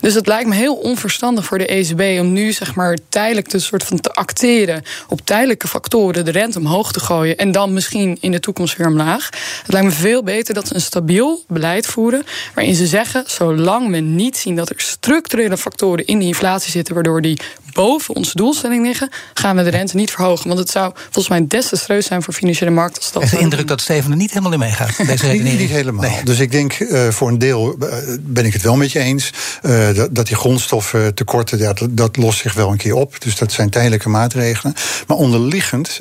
Dus 0.00 0.14
het 0.14 0.26
lijkt 0.26 0.48
me 0.48 0.54
heel 0.54 0.74
onverstandig 0.74 1.44
voor 1.44 1.58
de 1.58 1.66
ECB 1.66 2.20
om 2.20 2.32
nu 2.32 2.52
zeg 2.52 2.74
maar 2.74 2.98
tijdelijk 3.08 3.48
te 3.48 3.58
soort 3.70 3.84
van 3.84 4.00
te 4.00 4.14
acteren 4.14 4.82
op 5.08 5.20
tijdelijke 5.24 5.68
factoren, 5.68 6.24
de 6.24 6.30
rente 6.30 6.58
omhoog 6.58 6.92
te 6.92 7.00
gooien 7.00 7.36
en 7.36 7.52
dan 7.52 7.72
misschien 7.72 8.18
in 8.20 8.30
de 8.30 8.40
toekomst 8.40 8.76
weer 8.76 8.86
omlaag. 8.86 9.28
Het 9.62 9.72
lijkt 9.72 9.86
me 9.86 9.92
veel 9.92 10.22
beter 10.22 10.54
dat 10.54 10.68
ze 10.68 10.74
een 10.74 10.80
stabiel 10.80 11.44
beleid 11.48 11.86
voeren, 11.86 12.24
waarin 12.54 12.74
ze 12.74 12.86
zeggen: 12.86 13.24
zolang 13.26 13.90
we 13.90 13.98
niet 13.98 14.36
zien 14.36 14.56
dat 14.56 14.68
er 14.68 14.80
structurele 14.80 15.56
factoren 15.56 16.06
in 16.06 16.18
die 16.18 16.28
inflatie 16.28 16.70
zitten, 16.70 16.94
waardoor 16.94 17.22
die 17.22 17.40
boven 17.72 18.14
onze 18.14 18.36
doelstelling 18.36 18.86
liggen, 18.86 19.10
gaan 19.34 19.56
we 19.56 19.62
de 19.62 19.70
rente 19.70 19.96
niet 19.96 20.10
verhogen. 20.10 20.46
Want 20.46 20.58
het 20.58 20.70
zou 20.70 20.92
volgens 20.94 21.28
mij 21.28 21.46
desastreus 21.46 22.06
zijn 22.06 22.22
voor 22.22 22.34
financiële 22.34 22.70
markten. 22.70 23.02
Als 23.02 23.12
dat 23.12 23.28
de 23.28 23.38
indruk 23.38 23.68
dat 23.68 23.80
Steven 23.80 24.10
er 24.10 24.16
niet 24.16 24.30
helemaal 24.30 24.52
in 24.52 24.58
meegaat. 24.58 25.06
Deze 25.06 25.26
niet, 25.32 25.42
niet, 25.42 25.58
niet 25.58 25.70
helemaal. 25.70 26.10
Nee. 26.10 26.24
Dus 26.24 26.38
ik 26.38 26.50
denk 26.50 26.78
uh, 26.78 27.08
voor 27.08 27.28
een 27.28 27.38
deel 27.38 27.76
uh, 27.80 27.88
ben 28.20 28.44
ik 28.44 28.52
het 28.52 28.62
wel 28.62 28.76
met 28.76 28.92
je 28.92 28.98
eens. 28.98 29.32
Uh, 29.62 29.94
dat, 29.94 30.14
dat, 30.14 30.26
die 30.26 30.36
grondstoffen 30.36 31.14
tekorten, 31.14 31.58
ja, 31.58 31.72
dat, 31.72 31.96
dat, 31.96 32.16
lost 32.16 32.38
zich 32.38 32.54
wel 32.54 32.70
een 32.70 32.76
keer 32.76 32.94
op. 32.94 33.20
Dus 33.22 33.36
dat 33.36 33.52
zijn 33.52 33.70
tijdelijke 33.70 34.08
maatregelen. 34.08 34.74
Maar 35.06 35.16
onderliggend, 35.16 36.00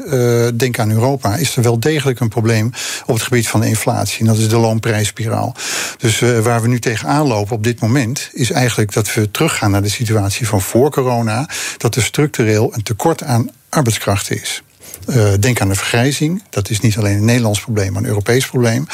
denk 0.54 0.80
aan 0.80 0.92
Europa, 0.92 1.36
is 1.36 1.56
er 1.56 1.64
wel 1.64 1.80
degelijk 1.80 2.20
een 2.20 2.30
probleem 2.30 2.72
op 3.06 3.14
het 3.14 3.24
gebied 3.24 3.48
van 3.48 3.60
de 3.60 3.68
inflatie. 3.68 4.20
En 4.20 4.26
dat 4.26 4.38
is 4.38 4.50
de 4.50 4.58
loonprijsspiraal. 4.58 5.56
Dus 5.98 6.20
waar 6.20 6.62
we 6.62 6.68
nu 6.68 6.80
tegenaan 6.80 7.28
lopen 7.28 7.56
op 7.56 7.64
dit 7.64 7.80
moment, 7.80 8.30
is 8.34 8.52
eigenlijk 8.52 8.94
dat 8.94 9.14
we 9.14 9.32
teruggaan 9.32 9.72
naar 9.72 9.82
de 9.82 9.90
situatie 9.90 10.48
van 10.48 10.62
voor 10.62 10.92
corona 10.92 11.50
dat 11.78 11.96
er 11.96 12.04
structureel 12.04 12.74
een 12.74 12.84
tekort 12.84 13.24
aan 13.24 13.50
arbeidskrachten 13.70 14.42
is. 14.42 14.64
Uh, 15.08 15.34
denk 15.40 15.62
aan 15.62 15.70
de 15.70 15.76
vergrijzing. 15.76 16.44
Dat 16.50 16.70
is 16.70 16.80
niet 16.80 16.98
alleen 16.98 17.18
een 17.18 17.26
Nederlands 17.26 17.62
probleem, 17.62 17.94
maar 17.94 18.02
een 18.02 18.08
Europees 18.08 18.48
probleem. 18.48 18.88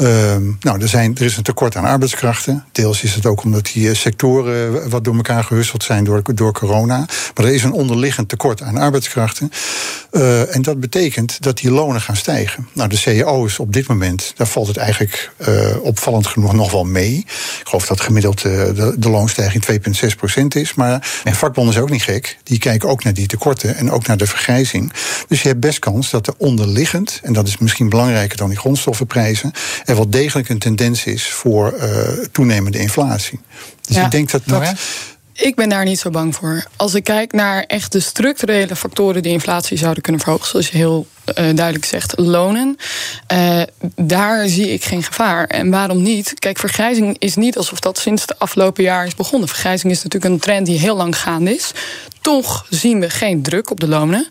Uh, 0.00 0.36
nou, 0.60 0.80
er, 0.80 0.88
zijn, 0.88 1.16
er 1.16 1.22
is 1.22 1.36
een 1.36 1.42
tekort 1.42 1.76
aan 1.76 1.84
arbeidskrachten. 1.84 2.64
Deels 2.72 3.02
is 3.02 3.14
het 3.14 3.26
ook 3.26 3.42
omdat 3.42 3.70
die 3.72 3.94
sectoren 3.94 4.90
wat 4.90 5.04
door 5.04 5.16
elkaar 5.16 5.44
gehusteld 5.44 5.82
zijn 5.82 6.04
door, 6.04 6.22
door 6.34 6.52
corona. 6.52 6.96
Maar 7.34 7.46
er 7.46 7.54
is 7.54 7.62
een 7.62 7.72
onderliggend 7.72 8.28
tekort 8.28 8.62
aan 8.62 8.76
arbeidskrachten. 8.76 9.50
Uh, 10.12 10.54
en 10.54 10.62
dat 10.62 10.80
betekent 10.80 11.42
dat 11.42 11.58
die 11.58 11.70
lonen 11.70 12.00
gaan 12.00 12.16
stijgen. 12.16 12.68
Nou, 12.72 12.88
de 12.88 13.00
CAO's 13.00 13.58
op 13.58 13.72
dit 13.72 13.88
moment, 13.88 14.32
daar 14.36 14.46
valt 14.46 14.66
het 14.66 14.76
eigenlijk 14.76 15.32
uh, 15.48 15.82
opvallend 15.82 16.26
genoeg 16.26 16.52
nog 16.52 16.72
wel 16.72 16.84
mee. 16.84 17.16
Ik 17.16 17.60
geloof 17.62 17.86
dat 17.86 18.00
gemiddeld 18.00 18.42
de, 18.42 18.94
de 18.98 19.10
loonstijging 19.10 19.64
2,6% 20.40 20.44
is. 20.48 20.74
Maar 20.74 21.20
de 21.24 21.34
vakbonden 21.34 21.74
is 21.74 21.80
ook 21.80 21.90
niet 21.90 22.02
gek. 22.02 22.38
Die 22.42 22.58
kijken 22.58 22.88
ook 22.88 23.04
naar 23.04 23.14
die 23.14 23.26
tekorten 23.26 23.76
en 23.76 23.90
ook 23.90 24.06
naar 24.06 24.16
de 24.16 24.26
vergrijzing. 24.26 24.92
Dus 25.28 25.42
je 25.42 25.48
hebt 25.48 25.60
best 25.60 25.78
kans 25.78 26.10
dat 26.10 26.26
er 26.26 26.34
onderliggend, 26.36 27.20
en 27.22 27.32
dat 27.32 27.46
is 27.46 27.58
misschien 27.58 27.88
belangrijker 27.88 28.36
dan 28.36 28.48
die 28.48 28.58
grondstoffenprijzen, 28.58 29.52
er 29.90 29.96
wel 29.96 30.10
degelijk 30.10 30.48
een 30.48 30.58
tendens 30.58 31.04
is 31.04 31.28
voor 31.28 31.74
uh, 31.74 32.24
toenemende 32.32 32.78
inflatie. 32.78 33.40
Dus 33.80 33.96
ja. 33.96 34.04
ik 34.04 34.10
denk 34.10 34.30
dat 34.30 34.42
dat. 34.44 34.72
Ik 35.32 35.54
ben 35.54 35.68
daar 35.68 35.84
niet 35.84 35.98
zo 35.98 36.10
bang 36.10 36.34
voor. 36.34 36.64
Als 36.76 36.94
ik 36.94 37.04
kijk 37.04 37.32
naar 37.32 37.64
echt 37.66 37.92
de 37.92 38.00
structurele 38.00 38.76
factoren 38.76 39.22
die 39.22 39.32
inflatie 39.32 39.78
zouden 39.78 40.02
kunnen 40.02 40.20
verhogen, 40.20 40.46
zoals 40.46 40.68
je 40.68 40.76
heel 40.76 41.06
uh, 41.26 41.34
duidelijk 41.34 41.84
zegt, 41.84 42.18
lonen. 42.18 42.76
Uh, 43.32 43.62
daar 43.96 44.48
zie 44.48 44.72
ik 44.72 44.84
geen 44.84 45.02
gevaar. 45.02 45.44
En 45.46 45.70
waarom 45.70 46.02
niet? 46.02 46.34
Kijk, 46.38 46.58
vergrijzing 46.58 47.16
is 47.18 47.36
niet 47.36 47.56
alsof 47.56 47.80
dat 47.80 47.98
sinds 47.98 48.26
de 48.26 48.34
afgelopen 48.38 48.82
jaar 48.82 49.06
is 49.06 49.14
begonnen. 49.14 49.48
Vergrijzing 49.48 49.92
is 49.92 50.02
natuurlijk 50.02 50.32
een 50.32 50.40
trend 50.40 50.66
die 50.66 50.78
heel 50.78 50.96
lang 50.96 51.18
gaande 51.18 51.54
is. 51.54 51.70
Toch 52.20 52.66
zien 52.70 53.00
we 53.00 53.10
geen 53.10 53.42
druk 53.42 53.70
op 53.70 53.80
de 53.80 53.88
lonen. 53.88 54.28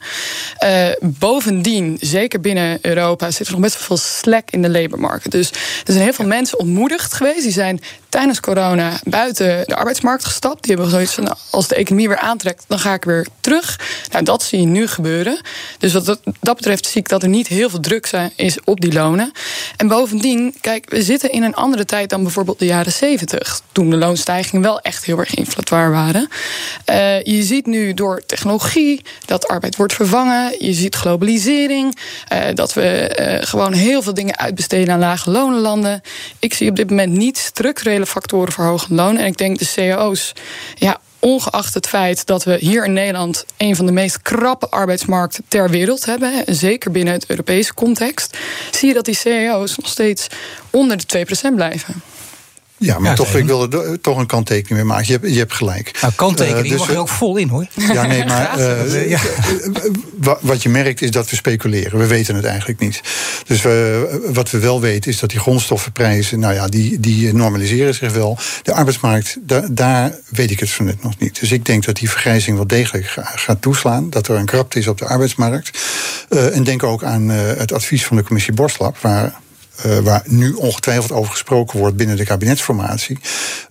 Uh, 0.63 0.87
bovendien, 1.01 1.97
zeker 2.01 2.39
binnen 2.39 2.79
Europa, 2.81 3.31
zit 3.31 3.47
er 3.47 3.51
nog 3.51 3.61
best 3.61 3.73
wel 3.73 3.97
veel 3.97 3.97
slack 3.97 4.49
in 4.51 4.61
de 4.61 4.69
labormarkt. 4.69 5.31
Dus 5.31 5.49
er 5.51 5.93
zijn 5.93 6.03
heel 6.03 6.13
veel 6.13 6.25
mensen 6.25 6.59
ontmoedigd 6.59 7.13
geweest. 7.13 7.43
Die 7.43 7.51
zijn 7.51 7.81
tijdens 8.09 8.39
corona 8.39 8.99
buiten 9.03 9.63
de 9.65 9.75
arbeidsmarkt 9.75 10.25
gestapt. 10.25 10.63
Die 10.63 10.73
hebben 10.73 10.91
zoiets 10.91 11.13
van: 11.13 11.37
als 11.49 11.67
de 11.67 11.75
economie 11.75 12.07
weer 12.07 12.17
aantrekt, 12.17 12.63
dan 12.67 12.79
ga 12.79 12.93
ik 12.93 13.03
weer 13.03 13.27
terug. 13.39 13.79
Nou, 14.11 14.23
dat 14.23 14.43
zie 14.43 14.59
je 14.59 14.65
nu 14.65 14.87
gebeuren. 14.87 15.41
Dus 15.77 15.93
wat 15.93 16.05
dat, 16.39 16.55
betreft 16.55 16.85
zie 16.85 17.01
ik 17.01 17.09
dat 17.09 17.23
er 17.23 17.29
niet 17.29 17.47
heel 17.47 17.69
veel 17.69 17.79
druk 17.79 18.05
zijn, 18.05 18.31
is 18.35 18.57
op 18.63 18.81
die 18.81 18.93
lonen. 18.93 19.31
En 19.77 19.87
bovendien, 19.87 20.55
kijk, 20.61 20.89
we 20.89 21.03
zitten 21.03 21.31
in 21.31 21.43
een 21.43 21.55
andere 21.55 21.85
tijd 21.85 22.09
dan 22.09 22.23
bijvoorbeeld 22.23 22.59
de 22.59 22.65
jaren 22.65 22.91
70. 22.91 23.61
Toen 23.71 23.89
de 23.89 23.97
loonstijgingen 23.97 24.61
wel 24.61 24.79
echt 24.79 25.05
heel 25.05 25.19
erg 25.19 25.33
inflatoire 25.33 25.89
waren. 25.89 26.27
Uh, 26.89 27.21
je 27.21 27.43
ziet 27.43 27.65
nu 27.65 27.93
door 27.93 28.25
technologie 28.25 29.01
dat 29.25 29.47
arbeid 29.47 29.75
wordt 29.75 29.93
vervangen. 29.93 30.65
Je 30.65 30.73
ziet 30.73 30.95
globalisering. 30.95 31.97
Uh, 32.33 32.39
dat 32.53 32.73
we 32.73 33.15
uh, 33.19 33.47
gewoon 33.47 33.73
heel 33.73 34.01
veel 34.01 34.13
dingen 34.13 34.37
uitbesteden 34.37 34.93
aan 34.93 34.99
lage 34.99 35.29
lonenlanden. 35.29 36.01
Ik 36.39 36.53
zie 36.53 36.69
op 36.69 36.75
dit 36.75 36.89
moment 36.89 37.17
niet 37.17 37.51
factoren 38.07 38.53
voor 38.53 38.65
hoge 38.65 38.93
lonen. 38.93 39.21
En 39.21 39.27
ik 39.27 39.37
denk 39.37 39.59
de 39.59 39.71
cao's, 39.75 40.33
ja, 40.75 40.99
ongeacht 41.19 41.73
het 41.73 41.87
feit 41.87 42.25
dat 42.25 42.43
we 42.43 42.57
hier 42.59 42.85
in 42.85 42.93
Nederland 42.93 43.45
een 43.57 43.75
van 43.75 43.85
de 43.85 43.91
meest 43.91 44.21
krappe 44.21 44.69
arbeidsmarkten 44.69 45.43
ter 45.47 45.69
wereld 45.69 46.05
hebben, 46.05 46.43
zeker 46.45 46.91
binnen 46.91 47.13
het 47.13 47.25
Europese 47.27 47.73
context, 47.73 48.37
zie 48.71 48.87
je 48.87 48.93
dat 48.93 49.05
die 49.05 49.19
cao's 49.23 49.77
nog 49.77 49.87
steeds 49.87 50.27
onder 50.69 50.97
de 50.97 51.25
2% 51.51 51.55
blijven. 51.55 52.01
Ja, 52.79 52.99
maar 52.99 53.15
toch, 53.15 53.35
ik 53.35 53.45
wil 53.45 53.71
er 53.71 54.01
toch 54.01 54.17
een 54.17 54.25
kanttekening 54.25 54.75
mee 54.75 54.83
maken. 54.83 55.05
Je 55.05 55.11
hebt, 55.11 55.33
je 55.33 55.37
hebt 55.37 55.53
gelijk. 55.53 55.97
Nou, 56.01 56.13
kanttekening 56.13 56.65
uh, 56.65 56.71
dus, 56.71 56.79
mag 56.79 56.89
er 56.89 56.97
ook 56.97 57.09
vol 57.09 57.37
in, 57.37 57.47
hoor. 57.47 57.67
Ja, 57.93 58.05
nee, 58.05 58.25
maar 58.33 58.59
uh, 58.59 59.09
ja. 59.09 59.19
wat 60.41 60.63
je 60.63 60.69
merkt 60.69 61.01
is 61.01 61.11
dat 61.11 61.29
we 61.29 61.35
speculeren. 61.35 61.99
We 61.99 62.07
weten 62.07 62.35
het 62.35 62.45
eigenlijk 62.45 62.79
niet. 62.79 63.01
Dus 63.45 63.61
we, 63.61 64.29
wat 64.33 64.49
we 64.49 64.59
wel 64.59 64.81
weten 64.81 65.11
is 65.11 65.19
dat 65.19 65.29
die 65.29 65.39
grondstoffenprijzen... 65.39 66.39
nou 66.39 66.53
ja, 66.53 66.67
die, 66.67 66.99
die 66.99 67.33
normaliseren 67.33 67.95
zich 67.95 68.13
wel. 68.13 68.37
De 68.63 68.73
arbeidsmarkt, 68.73 69.37
da, 69.41 69.67
daar 69.71 70.15
weet 70.29 70.51
ik 70.51 70.59
het 70.59 70.69
van 70.69 70.85
net 70.85 71.03
nog 71.03 71.19
niet. 71.19 71.39
Dus 71.39 71.51
ik 71.51 71.65
denk 71.65 71.85
dat 71.85 71.95
die 71.95 72.09
vergrijzing 72.09 72.55
wel 72.55 72.67
degelijk 72.67 73.15
gaat 73.35 73.61
toeslaan. 73.61 74.09
Dat 74.09 74.27
er 74.27 74.35
een 74.35 74.45
krapte 74.45 74.79
is 74.79 74.87
op 74.87 74.97
de 74.97 75.05
arbeidsmarkt. 75.05 75.79
Uh, 76.29 76.55
en 76.55 76.63
denk 76.63 76.83
ook 76.83 77.03
aan 77.03 77.29
het 77.29 77.73
advies 77.73 78.05
van 78.05 78.17
de 78.17 78.23
commissie 78.23 78.53
Borslap... 78.53 78.97
waar 78.97 79.39
uh, 79.85 79.97
waar 79.97 80.23
nu 80.25 80.53
ongetwijfeld 80.53 81.11
over 81.11 81.31
gesproken 81.31 81.79
wordt 81.79 81.95
binnen 81.95 82.17
de 82.17 82.25
kabinetsformatie, 82.25 83.17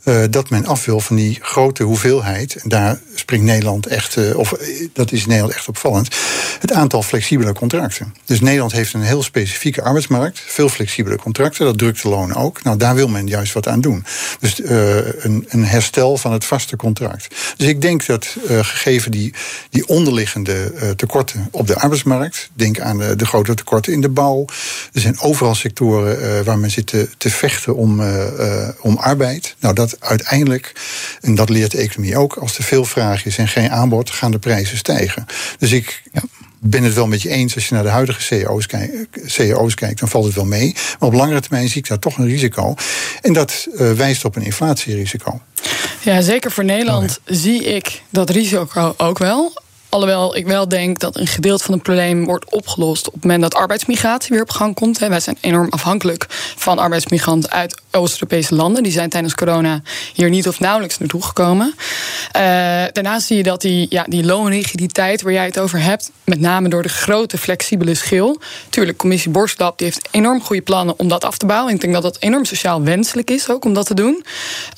uh, 0.05 0.25
dat 0.31 0.51
men 0.51 0.67
af 0.67 0.85
wil 0.85 1.01
van 1.01 1.17
die 1.17 1.39
grote 1.41 1.83
hoeveelheid. 1.83 2.57
Daar 2.65 3.01
springt 3.15 3.45
Nederland 3.45 3.87
echt, 3.87 4.17
uh, 4.17 4.37
of 4.37 4.55
dat 4.93 5.13
is 5.13 5.27
Nederland 5.27 5.55
echt 5.55 5.69
opvallend, 5.69 6.17
het 6.61 6.73
aantal 6.73 7.03
flexibele 7.03 7.53
contracten. 7.53 8.15
Dus 8.25 8.41
Nederland 8.41 8.73
heeft 8.73 8.93
een 8.93 9.03
heel 9.03 9.23
specifieke 9.23 9.83
arbeidsmarkt, 9.83 10.41
veel 10.47 10.69
flexibele 10.69 11.17
contracten, 11.17 11.65
dat 11.65 11.79
drukt 11.79 12.03
de 12.03 12.09
lonen 12.09 12.37
ook. 12.37 12.63
Nou, 12.63 12.77
daar 12.77 12.95
wil 12.95 13.09
men 13.09 13.27
juist 13.27 13.53
wat 13.53 13.69
aan 13.69 13.81
doen. 13.81 14.05
Dus 14.41 14.61
een, 14.65 15.47
een, 15.49 15.65
herstel 15.65 16.17
van 16.17 16.33
het 16.33 16.45
vaste 16.45 16.77
contract. 16.77 17.35
Dus 17.57 17.67
ik 17.67 17.81
denk 17.81 18.07
dat 18.07 18.37
gegeven 18.47 19.11
die, 19.11 19.35
die 19.71 19.87
onderliggende 19.87 20.73
tekorten 20.97 21.49
op 21.51 21.67
de 21.67 21.75
arbeidsmarkt, 21.75 22.51
denk 22.53 22.81
aan 22.81 22.99
de 22.99 23.27
grote 23.27 23.55
tekorten 23.55 23.93
in 23.93 24.01
de 24.01 24.09
bouw, 24.09 24.45
er 24.93 25.01
zijn 25.01 25.21
overal 25.21 25.55
sectoren 25.55 25.98
uh, 26.07 26.41
waar 26.41 26.59
men 26.59 26.71
zit 26.71 26.87
te, 26.87 27.09
te 27.19 27.31
vechten 27.31 27.77
om, 27.77 28.01
uh, 28.01 28.25
uh, 28.39 28.69
om 28.81 28.97
arbeid. 28.97 29.57
Nou, 29.61 29.75
dat 29.75 29.97
uiteindelijk, 30.01 30.73
en 31.21 31.35
dat 31.35 31.49
leert 31.49 31.71
de 31.71 31.79
economie 31.79 32.17
ook, 32.17 32.35
als 32.35 32.59
er 32.59 32.65
veel 32.65 32.85
vraag 32.85 33.25
is 33.25 33.39
en 33.39 33.49
geen 33.49 33.71
aanbod, 33.71 34.11
gaan 34.11 34.31
de 34.31 34.39
prijzen 34.39 34.77
stijgen. 34.77 35.27
Dus 35.59 35.73
ik. 35.73 36.03
Ja 36.13 36.23
ben 36.61 36.83
het 36.83 36.95
wel 36.95 37.07
met 37.07 37.23
je 37.23 37.29
eens. 37.29 37.55
Als 37.55 37.69
je 37.69 37.75
naar 37.75 37.83
de 37.83 37.89
huidige 37.89 38.23
CEO's, 38.23 38.67
CEO's 39.27 39.75
kijkt, 39.75 40.01
dan 40.01 40.09
valt 40.09 40.25
het 40.25 40.35
wel 40.35 40.45
mee. 40.45 40.73
Maar 40.75 41.09
op 41.09 41.15
langere 41.15 41.41
termijn 41.41 41.69
zie 41.69 41.79
ik 41.79 41.89
daar 41.89 41.99
toch 41.99 42.19
een 42.19 42.27
risico. 42.27 42.75
En 43.21 43.33
dat 43.33 43.69
uh, 43.73 43.93
wijst 43.93 44.25
op 44.25 44.37
een 44.37 44.43
inflatierisico. 44.43 45.41
Ja, 46.03 46.21
zeker 46.21 46.51
voor 46.51 46.65
Nederland 46.65 47.21
zie 47.25 47.65
ik 47.65 48.03
dat 48.11 48.31
risico 48.31 48.95
ook 48.97 49.19
wel. 49.19 49.63
Alhoewel 49.91 50.37
ik 50.37 50.47
wel 50.47 50.69
denk 50.69 50.99
dat 50.99 51.17
een 51.17 51.27
gedeelte 51.27 51.65
van 51.65 51.75
het 51.75 51.83
probleem 51.83 52.25
wordt 52.25 52.51
opgelost 52.51 53.07
op 53.07 53.13
het 53.13 53.23
moment 53.23 53.43
dat 53.43 53.55
arbeidsmigratie 53.55 54.31
weer 54.31 54.43
op 54.43 54.51
gang 54.51 54.75
komt. 54.75 54.99
Wij 54.99 55.21
zijn 55.21 55.39
enorm 55.41 55.67
afhankelijk 55.71 56.27
van 56.57 56.79
arbeidsmigranten 56.79 57.51
uit 57.51 57.81
Oost-Europese 57.91 58.55
landen. 58.55 58.83
Die 58.83 58.93
zijn 58.93 59.11
tijdens 59.11 59.35
corona 59.35 59.83
hier 60.15 60.29
niet 60.29 60.49
of 60.49 60.61
nauwelijks 60.61 60.99
naartoe 60.99 61.23
gekomen. 61.23 61.75
Uh, 61.77 62.43
daarnaast 62.93 63.27
zie 63.27 63.37
je 63.37 63.43
dat 63.43 63.61
die, 63.61 63.87
ja, 63.91 64.05
die 64.09 64.25
loonrigiditeit 64.25 65.23
waar 65.23 65.33
jij 65.33 65.45
het 65.45 65.59
over 65.59 65.81
hebt, 65.81 66.11
met 66.25 66.41
name 66.41 66.69
door 66.69 66.83
de 66.83 66.89
grote 66.89 67.39
flexibele 67.39 67.95
schil. 67.95 68.41
Tuurlijk, 68.69 68.99
commissie 68.99 69.31
Borstlap 69.31 69.79
die 69.79 69.87
heeft 69.87 70.09
enorm 70.11 70.43
goede 70.43 70.63
plannen 70.63 70.99
om 70.99 71.09
dat 71.09 71.25
af 71.25 71.39
te 71.39 71.47
bouwen. 71.47 71.75
Ik 71.75 71.81
denk 71.81 71.93
dat 71.93 72.03
dat 72.03 72.17
enorm 72.21 72.45
sociaal 72.45 72.83
wenselijk 72.83 73.31
is 73.31 73.51
ook 73.51 73.65
om 73.65 73.73
dat 73.73 73.87
te 73.87 73.95
doen. 73.95 74.25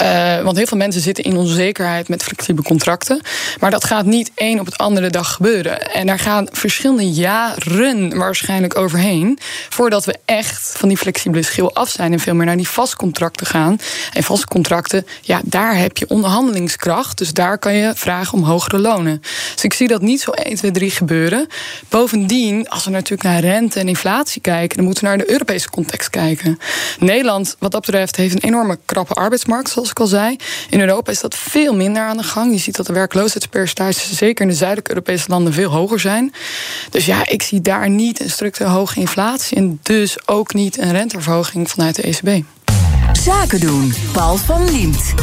Uh, 0.02 0.42
want 0.42 0.56
heel 0.56 0.66
veel 0.66 0.76
mensen 0.76 1.00
zitten 1.00 1.24
in 1.24 1.36
onzekerheid 1.36 2.08
met 2.08 2.22
flexibele 2.22 2.66
contracten. 2.66 3.20
Maar 3.60 3.70
dat 3.70 3.84
gaat 3.84 4.06
niet 4.06 4.30
één 4.34 4.60
op 4.60 4.66
het 4.66 4.78
andere 4.78 5.00
de 5.02 5.11
dag 5.11 5.33
gebeuren. 5.33 5.92
En 5.92 6.07
daar 6.07 6.19
gaan 6.19 6.49
verschillende 6.52 7.11
jaren 7.11 8.19
waarschijnlijk 8.19 8.78
overheen. 8.78 9.38
voordat 9.69 10.04
we 10.04 10.19
echt 10.25 10.75
van 10.76 10.88
die 10.88 10.99
flexibele 10.99 11.42
schil 11.42 11.75
af 11.75 11.88
zijn. 11.88 12.12
en 12.12 12.21
veel 12.21 12.35
meer 12.35 12.47
naar 12.47 12.57
die 12.57 12.69
vastcontracten 12.69 13.47
gaan. 13.47 13.78
En 14.12 14.23
vastcontracten, 14.23 15.07
ja, 15.21 15.40
daar 15.45 15.76
heb 15.76 15.97
je 15.97 16.09
onderhandelingskracht. 16.09 17.19
Dus 17.19 17.33
daar 17.33 17.59
kan 17.59 17.75
je 17.75 17.92
vragen 17.95 18.38
om 18.38 18.45
hogere 18.45 18.78
lonen. 18.78 19.21
Dus 19.54 19.64
ik 19.64 19.73
zie 19.73 19.88
dat 19.88 20.02
niet 20.02 20.21
zo 20.21 20.30
1, 20.30 20.57
2, 20.57 20.71
3 20.71 20.90
gebeuren. 20.90 21.47
Bovendien, 21.88 22.69
als 22.69 22.85
we 22.85 22.90
natuurlijk 22.90 23.23
naar 23.23 23.40
rente 23.40 23.80
en 23.80 23.88
inflatie 23.88 24.40
kijken. 24.40 24.76
dan 24.76 24.85
moeten 24.85 25.02
we 25.02 25.09
naar 25.09 25.19
de 25.19 25.30
Europese 25.33 25.71
context 25.71 26.11
kijken. 26.11 26.59
Nederland, 26.99 27.57
wat 27.59 27.71
dat 27.71 27.80
betreft, 27.80 28.16
heeft 28.16 28.35
een 28.35 28.49
enorme 28.49 28.78
krappe 28.85 29.14
arbeidsmarkt, 29.14 29.71
zoals 29.71 29.90
ik 29.90 30.00
al 30.00 30.07
zei. 30.07 30.37
In 30.71 30.80
Europa 30.80 31.11
is 31.11 31.21
dat 31.21 31.37
veel 31.37 31.75
minder 31.75 32.02
aan 32.02 32.16
de 32.16 32.23
gang. 32.23 32.52
Je 32.52 32.59
ziet 32.59 32.76
dat 32.76 32.87
de 32.87 32.92
werkloosheidspercentages, 32.92 34.12
zeker 34.12 34.42
in 34.42 34.50
de 34.50 34.57
zuidelijke 34.57 34.89
Europese 34.90 35.28
landen 35.28 35.52
veel 35.52 35.70
hoger 35.70 36.00
zijn. 36.00 36.32
Dus 36.90 37.06
ja, 37.06 37.26
ik 37.26 37.42
zie 37.42 37.61
daar 37.61 37.90
niet 37.90 38.20
een 38.20 38.30
structureel 38.30 38.73
hoge 38.73 39.00
inflatie 39.00 39.56
en 39.56 39.78
dus 39.82 40.28
ook 40.28 40.54
niet 40.54 40.78
een 40.78 40.92
renteverhoging 40.92 41.70
vanuit 41.70 41.94
de 41.94 42.02
ECB. 42.02 42.44
Zaken 43.12 43.61
doen, 43.61 43.94
Paul 44.12 44.37
van 44.37 44.70
Liemt. 44.70 45.14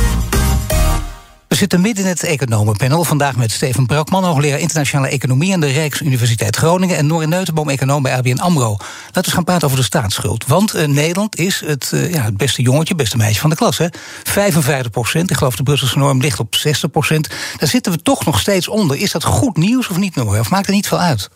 We 1.48 1.56
zitten 1.56 1.82
midden 1.82 2.04
in 2.04 2.10
het 2.10 2.24
economenpanel. 2.24 3.04
Vandaag 3.04 3.36
met 3.36 3.51
Steven 3.51 3.86
Brakman, 3.86 4.24
hoogleraar 4.24 4.60
internationale 4.60 5.08
economie 5.08 5.54
aan 5.54 5.60
de 5.60 5.68
Rijksuniversiteit 5.68 6.56
Groningen. 6.56 6.98
En 6.98 7.08
Norin 7.08 7.30
Neutenboom, 7.30 7.70
econoom 7.70 8.01
bij 8.01 8.16
ABN 8.16 8.38
Amro. 8.38 8.77
Laten 9.06 9.24
we 9.24 9.32
gaan 9.32 9.44
praten 9.44 9.66
over 9.66 9.80
de 9.80 9.86
staatsschuld. 9.86 10.46
Want 10.46 10.75
uh, 10.75 10.88
Nederland 10.88 11.36
is 11.36 11.62
het, 11.66 11.92
uh, 11.94 12.13
ja, 12.13 12.22
het 12.22 12.38
beste 12.38 12.62
jongetje, 12.62 12.88
het 12.94 12.98
beste 12.98 13.18
meisje 13.18 13.39
van 13.39 13.50
de 13.50 13.56
klas. 13.56 13.77
Hè? 13.77 13.88
55 14.24 14.92
procent. 14.92 15.30
Ik 15.30 15.38
geloof 15.38 15.56
de 15.56 15.63
Brusselse 15.63 15.98
norm 15.98 16.22
ligt 16.22 16.39
op 16.39 16.56
60 16.56 16.92
procent. 16.92 17.30
Daar 17.58 17.70
zitten 17.70 17.92
we 17.92 18.01
toch 18.01 18.25
nog 18.25 18.39
steeds 18.39 18.68
onder. 18.68 18.98
Is 18.98 19.12
dat 19.12 19.24
goed 19.24 19.58
nieuws 19.58 19.89
of 19.89 19.98
niet, 19.98 20.16
Noor? 20.16 20.39
Of 20.39 20.50
maakt 20.50 20.68
er 20.68 20.74
niet 20.74 20.88
veel 20.88 21.00
uit? 21.00 21.30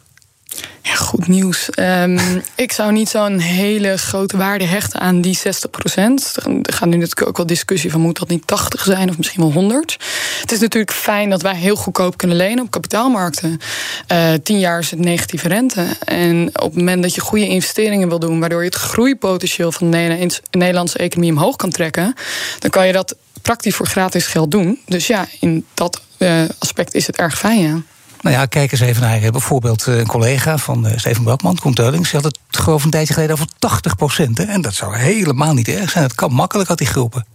Ja, 0.81 0.93
goed 0.95 1.27
nieuws. 1.27 1.69
Um, 1.79 2.19
ik 2.55 2.71
zou 2.71 2.91
niet 2.91 3.09
zo'n 3.09 3.39
hele 3.39 3.97
grote 3.97 4.37
waarde 4.37 4.65
hechten 4.65 4.99
aan 4.99 5.21
die 5.21 5.35
60 5.35 5.69
procent. 5.69 6.35
Er 6.61 6.73
gaat 6.73 6.89
nu 6.89 6.97
natuurlijk 6.97 7.27
ook 7.27 7.37
wel 7.37 7.45
discussie 7.45 7.91
van 7.91 8.01
moet 8.01 8.19
dat 8.19 8.29
niet 8.29 8.47
80 8.47 8.83
zijn 8.83 9.09
of 9.09 9.17
misschien 9.17 9.41
wel 9.41 9.51
100. 9.51 9.97
Het 10.41 10.51
is 10.51 10.59
natuurlijk 10.59 10.91
fijn 10.91 11.29
dat 11.29 11.41
wij 11.41 11.55
heel 11.55 11.75
goedkoop 11.75 12.17
kunnen 12.17 12.37
lenen 12.37 12.63
op 12.63 12.71
kapitaalmarkten. 12.71 13.59
Uh, 14.11 14.33
tien 14.43 14.59
jaar 14.59 14.79
is 14.79 14.91
het 14.91 14.99
negatieve 14.99 15.47
rente. 15.47 15.85
En 16.05 16.47
op 16.47 16.69
het 16.69 16.75
moment 16.75 17.01
dat 17.01 17.15
je 17.15 17.21
goede 17.21 17.47
investeringen 17.47 18.09
wil 18.09 18.19
doen, 18.19 18.39
waardoor 18.39 18.59
je 18.59 18.65
het 18.65 18.75
groeipotentieel 18.75 19.71
van 19.71 19.91
de 19.91 20.29
Nederlandse 20.51 20.97
economie 20.97 21.31
omhoog 21.31 21.55
kan 21.55 21.69
trekken, 21.69 22.13
dan 22.59 22.69
kan 22.69 22.87
je 22.87 22.93
dat 22.93 23.15
praktisch 23.41 23.75
voor 23.75 23.87
gratis 23.87 24.27
geld 24.27 24.51
doen. 24.51 24.79
Dus 24.85 25.07
ja, 25.07 25.27
in 25.39 25.65
dat 25.73 26.01
uh, 26.17 26.43
aspect 26.59 26.93
is 26.93 27.07
het 27.07 27.17
erg 27.17 27.37
fijn, 27.37 27.59
ja. 27.59 27.81
Nou 28.21 28.35
ja, 28.35 28.45
kijk 28.45 28.71
eens 28.71 28.81
even 28.81 29.01
naar 29.01 29.31
bijvoorbeeld 29.31 29.87
eh, 29.87 29.97
een 29.97 30.07
collega 30.07 30.57
van 30.57 30.87
uh, 30.87 30.91
Steven 30.95 31.23
Brakman, 31.23 31.57
Koen 31.57 31.73
Teulings. 31.73 32.11
Die 32.11 32.21
had 32.21 32.31
het 32.49 32.57
geloof 32.61 32.83
een 32.83 32.89
tijdje 32.89 33.13
geleden 33.13 33.35
over 33.35 33.47
80 33.59 33.95
procent. 33.95 34.39
En 34.39 34.61
dat 34.61 34.73
zou 34.73 34.95
helemaal 34.95 35.53
niet 35.53 35.67
erg 35.67 35.89
zijn. 35.89 36.03
Het 36.03 36.15
kan 36.15 36.33
makkelijk 36.33 36.69
uit 36.69 36.77
die 36.77 36.87
groepen. 36.87 37.25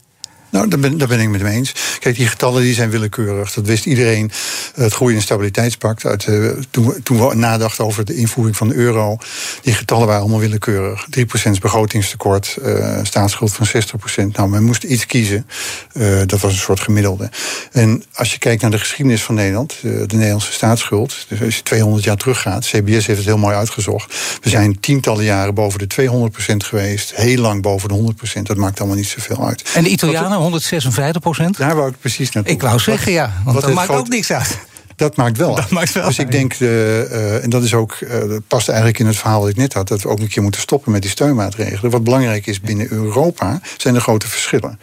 Nou, 0.51 0.69
daar 0.69 1.09
ben, 1.09 1.21
ik 1.21 1.29
met 1.29 1.41
hem 1.41 1.51
eens. 1.51 1.75
Kijk, 1.99 2.17
die 2.17 2.27
getallen 2.27 2.63
die 2.63 2.75
zijn 2.75 2.91
willekeurig. 2.91 3.53
Dat 3.53 3.67
wist 3.67 3.87
iedereen. 3.87 4.31
Het 4.75 4.93
groei- 4.93 5.15
en 5.15 5.23
stabiliteitspact. 5.23 6.05
Uit, 6.05 6.27
uh, 6.27 6.51
toen, 6.71 6.95
toen 7.03 7.29
we 7.29 7.35
nadachten 7.35 7.85
over 7.85 8.05
de 8.05 8.15
invoering 8.17 8.57
van 8.57 8.69
de 8.69 8.75
euro. 8.75 9.19
Die 9.63 9.75
getallen 9.75 10.07
waren 10.07 10.21
allemaal 10.21 10.41
willekeurig. 10.41 11.07
3% 11.11 11.61
begrotingstekort. 11.61 12.57
Uh, 12.63 12.99
staatsschuld 13.03 13.53
van 13.53 13.67
60%. 13.67 14.33
Nou, 14.33 14.49
men 14.49 14.65
moest 14.65 14.83
iets 14.83 15.07
kiezen. 15.07 15.47
Uh, 15.93 16.19
dat 16.27 16.41
was 16.41 16.53
een 16.53 16.59
soort 16.59 16.81
gemiddelde. 16.81 17.31
En 17.73 18.05
als 18.15 18.33
je 18.33 18.39
kijkt 18.39 18.63
naar 18.63 18.71
de 18.71 18.79
geschiedenis 18.79 19.23
van 19.23 19.35
Nederland. 19.35 19.75
de 19.83 20.07
Nederlandse 20.09 20.53
staatsschuld. 20.53 21.27
Dus 21.29 21.43
als 21.43 21.57
je 21.57 21.63
200 21.63 22.05
jaar 22.05 22.17
teruggaat. 22.17 22.65
CBS 22.65 23.07
heeft 23.07 23.19
het 23.19 23.25
heel 23.25 23.39
mooi 23.39 23.57
uitgezocht. 23.57 24.15
We 24.43 24.49
zijn 24.49 24.81
tientallen 24.81 25.25
jaren 25.25 25.55
boven 25.55 25.89
de 25.89 26.09
200% 26.53 26.57
geweest. 26.57 27.15
Heel 27.15 27.41
lang 27.41 27.63
boven 27.63 27.89
de 27.89 28.15
100%. 28.39 28.43
Dat 28.43 28.57
maakt 28.57 28.79
allemaal 28.79 28.97
niet 28.97 29.07
zoveel 29.07 29.47
uit. 29.47 29.63
En 29.75 29.85
de 29.85 29.91
Italianen? 29.91 30.36
156 30.41 31.21
procent. 31.23 31.57
Daar 31.57 31.77
wou 31.77 31.89
ik 31.89 31.95
precies 32.01 32.31
naartoe. 32.31 32.53
Ik 32.53 32.63
wou 32.63 32.79
zeggen, 32.79 33.13
ja, 33.13 33.33
want 33.45 33.61
dat 33.61 33.73
maakt 33.73 33.91
ook 33.91 34.09
niks 34.09 34.33
uit. 34.33 34.59
Dat 34.97 35.17
maakt 35.17 35.37
wel. 35.37 35.55
Dat 35.55 35.71
maakt 35.71 35.93
wel 35.93 36.07
dus 36.07 36.19
ik 36.19 36.31
denk, 36.31 36.59
uh, 36.59 37.45
en 37.45 37.51
dat 37.51 37.63
is 37.63 37.75
ook, 37.75 37.97
uh, 38.01 38.11
dat 38.11 38.47
past 38.47 38.69
eigenlijk 38.69 38.99
in 38.99 39.07
het 39.07 39.17
verhaal 39.17 39.41
dat 39.41 39.51
ik 39.51 39.57
net 39.57 39.73
had, 39.73 39.89
dat 39.89 40.03
we 40.03 40.09
ook 40.09 40.21
een 40.21 40.29
keer 40.29 40.43
moeten 40.43 40.61
stoppen 40.61 40.93
met 40.93 41.03
die 41.03 41.11
steunmaatregelen. 41.11 41.91
Wat 41.91 42.05
belangrijk 42.05 42.47
is 42.47 42.61
binnen 42.61 42.93
Europa 42.93 43.61
zijn 43.77 43.95
de 43.95 44.01
grote 44.01 44.29
verschillen. 44.29 44.81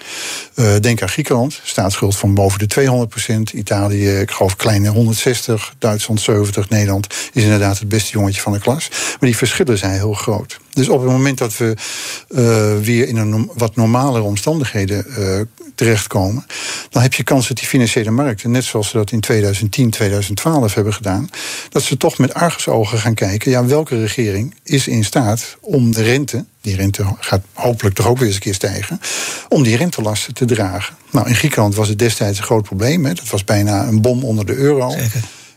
Uh, 0.55 0.75
denk 0.79 1.01
aan 1.01 1.09
Griekenland, 1.09 1.59
staatsschuld 1.63 2.15
van 2.15 2.33
boven 2.33 2.59
de 2.59 2.67
200 2.67 3.09
procent. 3.09 3.53
Italië, 3.53 4.09
ik 4.09 4.31
geloof 4.31 4.55
kleine 4.55 4.89
160. 4.89 5.73
Duitsland 5.79 6.21
70. 6.21 6.69
Nederland 6.69 7.07
is 7.33 7.43
inderdaad 7.43 7.79
het 7.79 7.89
beste 7.89 8.11
jongetje 8.11 8.41
van 8.41 8.53
de 8.53 8.59
klas. 8.59 8.89
Maar 8.89 9.17
die 9.19 9.37
verschillen 9.37 9.77
zijn 9.77 9.93
heel 9.93 10.13
groot. 10.13 10.59
Dus 10.73 10.89
op 10.89 11.01
het 11.01 11.11
moment 11.11 11.37
dat 11.37 11.57
we 11.57 11.75
weer 12.81 13.07
in 13.07 13.17
een 13.17 13.51
wat 13.53 13.75
normalere 13.75 14.23
omstandigheden 14.23 15.05
terechtkomen, 15.75 16.45
dan 16.89 17.01
heb 17.01 17.13
je 17.13 17.23
kans 17.23 17.47
dat 17.47 17.57
die 17.57 17.67
financiële 17.67 18.11
markten, 18.11 18.51
net 18.51 18.63
zoals 18.63 18.89
ze 18.89 18.97
dat 18.97 19.11
in 19.11 19.19
2010, 19.19 19.89
2012 19.89 20.73
hebben 20.73 20.93
gedaan, 20.93 21.29
dat 21.69 21.83
ze 21.83 21.97
toch 21.97 22.17
met 22.17 22.33
argusogen 22.33 22.97
gaan 22.97 23.13
kijken, 23.13 23.51
ja, 23.51 23.65
welke 23.65 23.99
regering 23.99 24.55
is 24.63 24.87
in 24.87 25.03
staat 25.03 25.57
om 25.61 25.91
de 25.91 26.03
rente, 26.03 26.45
die 26.61 26.75
rente 26.75 27.05
gaat 27.19 27.41
hopelijk 27.53 27.95
toch 27.95 28.07
ook 28.07 28.17
weer 28.17 28.27
eens 28.27 28.35
een 28.35 28.41
keer 28.41 28.53
stijgen, 28.53 28.99
om 29.49 29.63
die 29.63 29.77
rentelasten 29.77 30.33
te 30.33 30.45
dragen. 30.45 30.95
Nou, 31.11 31.27
in 31.27 31.35
Griekenland 31.35 31.75
was 31.75 31.87
het 31.87 31.99
destijds 31.99 32.37
een 32.37 32.43
groot 32.43 32.63
probleem. 32.63 33.05
Hè. 33.05 33.13
Dat 33.13 33.29
was 33.29 33.43
bijna 33.43 33.87
een 33.87 34.01
bom 34.01 34.23
onder 34.23 34.45
de 34.45 34.55
euro. 34.55 34.95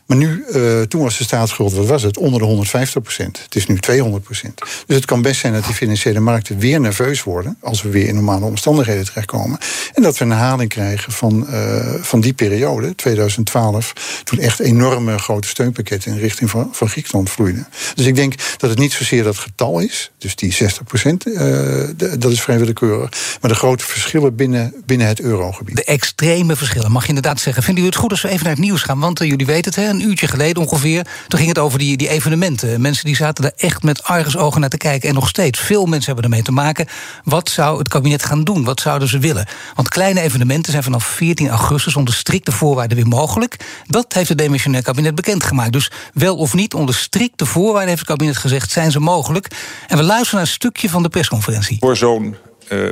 Maar 0.07 0.17
nu, 0.17 0.45
uh, 0.51 0.81
toen 0.81 1.01
was 1.01 1.17
de 1.17 1.23
staatsschuld, 1.23 1.73
wat 1.73 1.85
was 1.85 2.03
het? 2.03 2.17
Onder 2.17 2.39
de 2.39 2.45
150 2.45 3.01
procent. 3.01 3.39
Het 3.43 3.55
is 3.55 3.67
nu 3.67 3.77
200 3.77 4.23
procent. 4.23 4.61
Dus 4.85 4.95
het 4.95 5.05
kan 5.05 5.21
best 5.21 5.39
zijn 5.39 5.53
dat 5.53 5.65
die 5.65 5.73
financiële 5.73 6.19
markten 6.19 6.59
weer 6.59 6.79
nerveus 6.79 7.23
worden. 7.23 7.57
als 7.61 7.81
we 7.81 7.89
weer 7.89 8.07
in 8.07 8.15
normale 8.15 8.45
omstandigheden 8.45 9.05
terechtkomen. 9.05 9.57
En 9.93 10.03
dat 10.03 10.17
we 10.17 10.25
een 10.25 10.31
herhaling 10.31 10.69
krijgen 10.69 11.11
van, 11.11 11.47
uh, 11.49 11.93
van 12.01 12.21
die 12.21 12.33
periode, 12.33 12.95
2012. 12.95 14.21
toen 14.23 14.39
echt 14.39 14.59
enorme 14.59 15.17
grote 15.17 15.47
steunpakketten 15.47 16.11
in 16.11 16.17
richting 16.17 16.49
van, 16.49 16.69
van 16.71 16.89
Griekenland 16.89 17.29
vloeiden. 17.29 17.67
Dus 17.95 18.05
ik 18.05 18.15
denk 18.15 18.33
dat 18.57 18.69
het 18.69 18.79
niet 18.79 18.91
zozeer 18.91 19.23
dat 19.23 19.37
getal 19.37 19.79
is. 19.79 20.11
Dus 20.17 20.35
die 20.35 20.53
60 20.53 20.83
procent, 20.83 21.27
uh, 21.27 21.83
dat 22.19 22.31
is 22.31 22.41
vrij 22.41 22.59
willekeurig. 22.59 23.09
Maar 23.41 23.51
de 23.51 23.57
grote 23.57 23.85
verschillen 23.85 24.35
binnen, 24.35 24.73
binnen 24.85 25.07
het 25.07 25.19
eurogebied. 25.19 25.75
De 25.75 25.83
extreme 25.83 26.55
verschillen, 26.55 26.91
mag 26.91 27.01
je 27.01 27.07
inderdaad 27.07 27.39
zeggen. 27.39 27.63
Vinden 27.63 27.83
jullie 27.83 27.99
het 27.99 28.05
goed 28.05 28.11
als 28.11 28.21
we 28.21 28.29
even 28.29 28.43
naar 28.43 28.53
het 28.53 28.63
nieuws 28.63 28.81
gaan? 28.81 28.99
Want 28.99 29.19
jullie 29.19 29.45
weten 29.45 29.73
het, 29.73 29.75
hè? 29.75 29.96
Een 29.99 30.09
uurtje 30.09 30.27
geleden 30.27 30.63
ongeveer. 30.63 31.07
Toen 31.27 31.39
ging 31.39 31.49
het 31.49 31.59
over 31.59 31.79
die, 31.79 31.97
die 31.97 32.09
evenementen. 32.09 32.81
Mensen 32.81 33.05
die 33.05 33.15
zaten 33.15 33.45
er 33.45 33.51
echt 33.55 33.83
met 33.83 34.03
argusogen 34.03 34.61
naar 34.61 34.69
te 34.69 34.77
kijken. 34.77 35.09
En 35.09 35.15
nog 35.15 35.27
steeds, 35.27 35.59
veel 35.59 35.85
mensen 35.85 36.05
hebben 36.05 36.23
ermee 36.23 36.41
te 36.41 36.51
maken. 36.51 36.87
Wat 37.23 37.49
zou 37.49 37.77
het 37.77 37.87
kabinet 37.87 38.23
gaan 38.23 38.43
doen? 38.43 38.63
Wat 38.63 38.79
zouden 38.79 39.07
ze 39.07 39.19
willen? 39.19 39.47
Want 39.75 39.89
kleine 39.89 40.21
evenementen 40.21 40.71
zijn 40.71 40.83
vanaf 40.83 41.05
14 41.05 41.49
augustus 41.49 41.95
onder 41.95 42.13
strikte 42.13 42.51
voorwaarden 42.51 42.97
weer 42.97 43.07
mogelijk. 43.07 43.55
Dat 43.87 44.13
heeft 44.13 44.29
het 44.29 44.37
demissionair 44.37 44.83
kabinet 44.83 45.15
bekendgemaakt. 45.15 45.71
Dus 45.71 45.91
wel 46.13 46.35
of 46.35 46.53
niet, 46.53 46.73
onder 46.73 46.95
strikte 46.95 47.45
voorwaarden 47.45 47.87
heeft 47.87 47.99
het 47.99 48.09
kabinet 48.09 48.37
gezegd, 48.37 48.71
zijn 48.71 48.91
ze 48.91 48.99
mogelijk. 48.99 49.47
En 49.87 49.97
we 49.97 50.03
luisteren 50.03 50.35
naar 50.35 50.43
een 50.43 50.55
stukje 50.55 50.89
van 50.89 51.03
de 51.03 51.09
persconferentie. 51.09 51.77
Voor 51.79 51.97
zo'n 51.97 52.35
uh, 52.69 52.91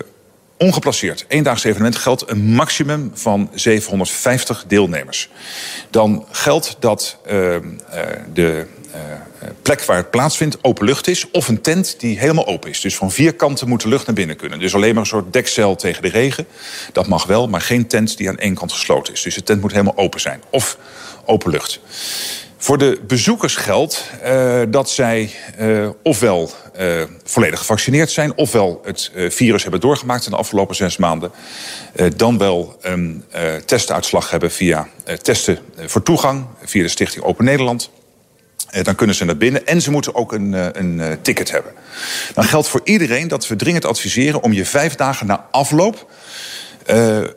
ongeplaceerd 0.57 1.25
eendaags 1.27 1.63
evenement 1.63 1.95
geldt 1.95 2.29
een 2.29 2.53
maximum 2.53 3.11
van 3.13 3.49
750 3.53 4.65
deelnemers. 4.67 5.29
Dan 5.89 6.25
geldt 6.31 6.75
dat 6.79 7.17
uh, 7.31 7.53
uh, 7.53 7.59
de 8.33 8.65
uh, 8.95 9.01
plek 9.61 9.83
waar 9.83 9.97
het 9.97 10.09
plaatsvindt 10.09 10.57
open 10.61 10.85
lucht 10.85 11.07
is... 11.07 11.31
of 11.31 11.47
een 11.47 11.61
tent 11.61 11.99
die 11.99 12.19
helemaal 12.19 12.47
open 12.47 12.69
is. 12.69 12.81
Dus 12.81 12.95
van 12.95 13.11
vier 13.11 13.33
kanten 13.33 13.67
moet 13.67 13.81
de 13.81 13.87
lucht 13.87 14.05
naar 14.05 14.15
binnen 14.15 14.35
kunnen. 14.35 14.59
Dus 14.59 14.75
alleen 14.75 14.93
maar 14.93 15.03
een 15.03 15.09
soort 15.09 15.33
dekcel 15.33 15.75
tegen 15.75 16.01
de 16.01 16.09
regen. 16.09 16.47
Dat 16.91 17.07
mag 17.07 17.25
wel, 17.25 17.47
maar 17.47 17.61
geen 17.61 17.87
tent 17.87 18.17
die 18.17 18.29
aan 18.29 18.37
één 18.37 18.55
kant 18.55 18.71
gesloten 18.71 19.13
is. 19.13 19.21
Dus 19.21 19.35
de 19.35 19.43
tent 19.43 19.61
moet 19.61 19.71
helemaal 19.71 19.97
open 19.97 20.19
zijn. 20.19 20.41
Of 20.49 20.77
open 21.25 21.51
lucht. 21.51 21.79
Voor 22.65 22.77
de 22.77 23.01
bezoekers 23.07 23.55
geldt 23.55 24.11
uh, 24.23 24.61
dat 24.69 24.89
zij 24.89 25.31
uh, 25.59 25.89
ofwel 26.03 26.51
uh, 26.79 27.03
volledig 27.23 27.59
gevaccineerd 27.59 28.11
zijn... 28.11 28.37
ofwel 28.37 28.81
het 28.83 29.11
virus 29.29 29.61
hebben 29.61 29.79
doorgemaakt 29.79 30.25
in 30.25 30.31
de 30.31 30.37
afgelopen 30.37 30.75
zes 30.75 30.97
maanden... 30.97 31.31
dan 32.15 32.37
wel 32.37 32.77
een 32.81 33.23
testuitslag 33.65 34.29
hebben 34.29 34.51
via 34.51 34.87
testen 35.21 35.59
voor 35.75 36.03
toegang... 36.03 36.45
via 36.63 36.81
de 36.81 36.87
Stichting 36.87 37.23
Open 37.25 37.45
Nederland... 37.45 37.89
dan 38.81 38.95
kunnen 38.95 39.15
ze 39.15 39.25
naar 39.25 39.37
binnen 39.37 39.67
en 39.67 39.81
ze 39.81 39.91
moeten 39.91 40.15
ook 40.15 40.31
een, 40.31 40.79
een 40.79 41.17
ticket 41.21 41.51
hebben. 41.51 41.71
Dan 42.33 42.43
geldt 42.43 42.67
voor 42.67 42.81
iedereen 42.83 43.27
dat 43.27 43.47
we 43.47 43.55
dringend 43.55 43.85
adviseren... 43.85 44.41
om 44.41 44.53
je 44.53 44.65
vijf 44.65 44.95
dagen 44.95 45.27
na 45.27 45.47
afloop 45.51 46.07
uh, 46.89 47.17
uh, 47.17 47.27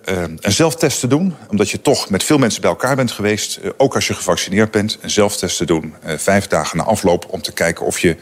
een 0.40 0.52
zelftest 0.52 1.00
te 1.00 1.06
doen. 1.06 1.34
Omdat 1.50 1.70
je 1.70 1.80
toch 1.80 2.10
met 2.10 2.24
veel 2.24 2.38
mensen 2.38 2.60
bij 2.60 2.70
elkaar 2.70 2.96
bent 2.96 3.10
geweest. 3.10 3.58
Uh, 3.62 3.70
ook 3.76 3.94
als 3.94 4.06
je 4.06 4.14
gevaccineerd 4.14 4.70
bent. 4.70 4.98
Een 5.00 5.10
zelftest 5.10 5.56
te 5.56 5.64
doen. 5.64 5.94
vijf 6.04 6.46
dagen 6.46 6.76
na 6.76 6.82
afloop. 6.82 7.26
Om 7.30 7.42
te 7.42 7.52
kijken 7.52 7.86
of 7.86 7.98
je 7.98 8.16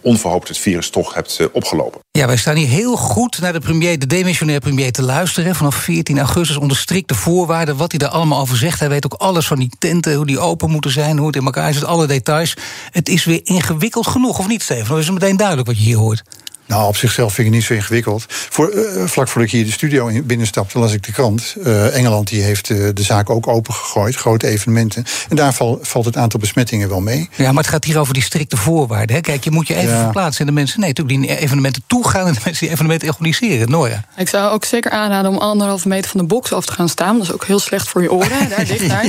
onverhoopt 0.00 0.48
het 0.48 0.58
virus 0.58 0.90
toch 0.90 1.14
hebt 1.14 1.40
opgelopen. 1.52 2.00
Ja, 2.10 2.26
wij 2.26 2.36
staan 2.36 2.56
hier 2.56 2.68
heel 2.68 2.96
goed 2.96 3.40
naar 3.40 3.52
de 3.52 3.58
premier, 3.58 3.98
de 3.98 4.06
demissionair 4.06 4.60
premier 4.60 4.92
te 4.92 5.02
luisteren. 5.02 5.54
Vanaf 5.54 5.74
14 5.74 6.18
augustus 6.18 6.56
onder 6.56 6.76
strikte 6.76 7.14
voorwaarden. 7.14 7.76
Wat 7.76 7.90
hij 7.90 7.98
daar 7.98 8.08
allemaal 8.08 8.40
over 8.40 8.56
zegt. 8.56 8.78
Hij 8.80 8.88
weet 8.88 9.04
ook 9.04 9.20
alles 9.20 9.46
van 9.46 9.58
die 9.58 9.70
tenten, 9.78 10.14
hoe 10.14 10.26
die 10.26 10.38
open 10.38 10.70
moeten 10.70 10.90
zijn, 10.90 11.18
hoe 11.18 11.26
het 11.26 11.36
in 11.36 11.44
elkaar 11.44 11.72
zit, 11.72 11.84
alle 11.84 12.06
details. 12.06 12.54
Het 12.90 13.08
is 13.08 13.24
weer 13.24 13.40
ingewikkeld 13.42 14.06
genoeg, 14.06 14.38
of 14.38 14.48
niet, 14.48 14.62
Steven? 14.62 14.88
Dan 14.88 14.98
is 14.98 15.04
het 15.04 15.14
meteen 15.14 15.36
duidelijk 15.36 15.68
wat 15.68 15.78
je 15.78 15.84
hier 15.84 15.96
hoort. 15.96 16.22
Nou, 16.66 16.88
op 16.88 16.96
zichzelf 16.96 17.34
vind 17.34 17.46
ik 17.46 17.52
het 17.52 17.54
niet 17.54 17.64
zo 17.64 17.74
ingewikkeld. 17.74 18.24
Voor, 18.28 18.72
uh, 18.74 19.04
vlak 19.04 19.28
voordat 19.28 19.52
ik 19.52 19.56
hier 19.58 19.64
de 19.64 19.72
studio 19.72 20.06
in 20.06 20.26
binnenstapte, 20.26 20.78
las 20.78 20.92
ik 20.92 21.02
de 21.02 21.12
krant. 21.12 21.54
Uh, 21.58 21.96
Engeland 21.96 22.28
die 22.28 22.42
heeft 22.42 22.68
uh, 22.68 22.88
de 22.94 23.02
zaak 23.02 23.30
ook 23.30 23.48
opengegooid, 23.48 24.14
grote 24.14 24.46
evenementen. 24.46 25.04
En 25.28 25.36
daar 25.36 25.54
val, 25.54 25.78
valt 25.82 26.04
het 26.04 26.16
aantal 26.16 26.40
besmettingen 26.40 26.88
wel 26.88 27.00
mee. 27.00 27.28
Ja, 27.34 27.52
maar 27.52 27.62
het 27.62 27.72
gaat 27.72 27.84
hier 27.84 27.98
over 27.98 28.14
die 28.14 28.22
strikte 28.22 28.56
voorwaarden. 28.56 29.16
Hè? 29.16 29.22
Kijk, 29.22 29.44
je 29.44 29.50
moet 29.50 29.66
je 29.66 29.74
even 29.74 29.94
ja. 29.94 30.02
verplaatsen 30.02 30.40
in 30.40 30.46
de 30.46 30.52
mensen. 30.52 30.80
Nee, 30.80 30.88
natuurlijk 30.88 31.28
die 31.28 31.38
evenementen 31.38 31.82
toegaan 31.86 32.26
en 32.26 32.32
de 32.32 32.40
mensen 32.44 32.64
die 32.64 32.74
evenementen 32.74 33.08
organiseren. 33.08 33.70
Nora. 33.70 34.04
Ik 34.16 34.28
zou 34.28 34.50
ook 34.50 34.64
zeker 34.64 34.90
aanraden 34.90 35.30
om 35.30 35.38
anderhalve 35.38 35.88
meter 35.88 36.10
van 36.10 36.20
de 36.20 36.26
box 36.26 36.52
af 36.52 36.66
te 36.66 36.72
gaan 36.72 36.88
staan. 36.88 37.16
Dat 37.16 37.26
is 37.26 37.32
ook 37.32 37.44
heel 37.44 37.58
slecht 37.58 37.88
voor 37.88 38.02
je 38.02 38.12
oren, 38.12 38.48
daar 38.48 38.64
dicht 38.64 38.86
ja. 38.90 39.02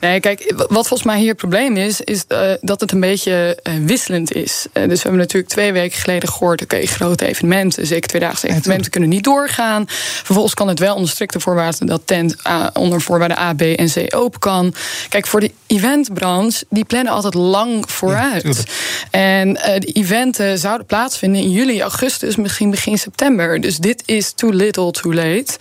Nee, 0.00 0.20
kijk, 0.20 0.54
wat 0.56 0.86
volgens 0.86 1.02
mij 1.02 1.18
hier 1.18 1.28
het 1.28 1.36
probleem 1.36 1.76
is, 1.76 2.00
is 2.00 2.24
dat 2.60 2.80
het 2.80 2.92
een 2.92 3.00
beetje 3.00 3.58
wisselend 3.86 4.32
is. 4.32 4.66
dus 4.72 4.86
we 4.86 5.02
hebben 5.02 5.20
natuurlijk 5.20 5.52
twee 5.52 5.72
weken 5.72 5.98
geleden 5.98 6.28
gehoord, 6.28 6.62
oké, 6.62 6.74
okay, 6.74 6.81
grote 6.86 7.26
evenementen, 7.26 7.86
zeker 7.86 8.08
tweedaagse 8.08 8.48
evenementen, 8.48 8.90
kunnen 8.90 9.08
niet 9.08 9.24
doorgaan. 9.24 9.84
Vervolgens 9.88 10.54
kan 10.54 10.68
het 10.68 10.78
wel 10.78 10.94
onder 10.94 11.10
strikte 11.10 11.40
voorwaarden 11.40 11.86
dat 11.86 12.02
tent 12.04 12.46
A, 12.46 12.70
onder 12.72 13.00
voorwaarden 13.00 13.38
A, 13.38 13.54
B 13.54 13.60
en 13.60 13.88
C 13.88 14.14
open 14.14 14.40
kan. 14.40 14.74
Kijk, 15.08 15.26
voor 15.26 15.40
de 15.40 15.50
eventbranche, 15.66 16.64
die 16.70 16.84
plannen 16.84 17.12
altijd 17.12 17.34
lang 17.34 17.90
vooruit. 17.90 18.42
Ja, 18.42 18.52
en 19.10 19.48
uh, 19.48 19.64
de 19.64 19.92
eventen 19.92 20.58
zouden 20.58 20.86
plaatsvinden 20.86 21.40
in 21.40 21.50
juli, 21.50 21.80
augustus, 21.80 22.36
misschien 22.36 22.70
begin 22.70 22.98
september. 22.98 23.60
Dus 23.60 23.76
dit 23.76 24.02
is 24.06 24.32
too 24.32 24.50
little, 24.50 24.90
too 24.90 25.14
late. 25.14 25.52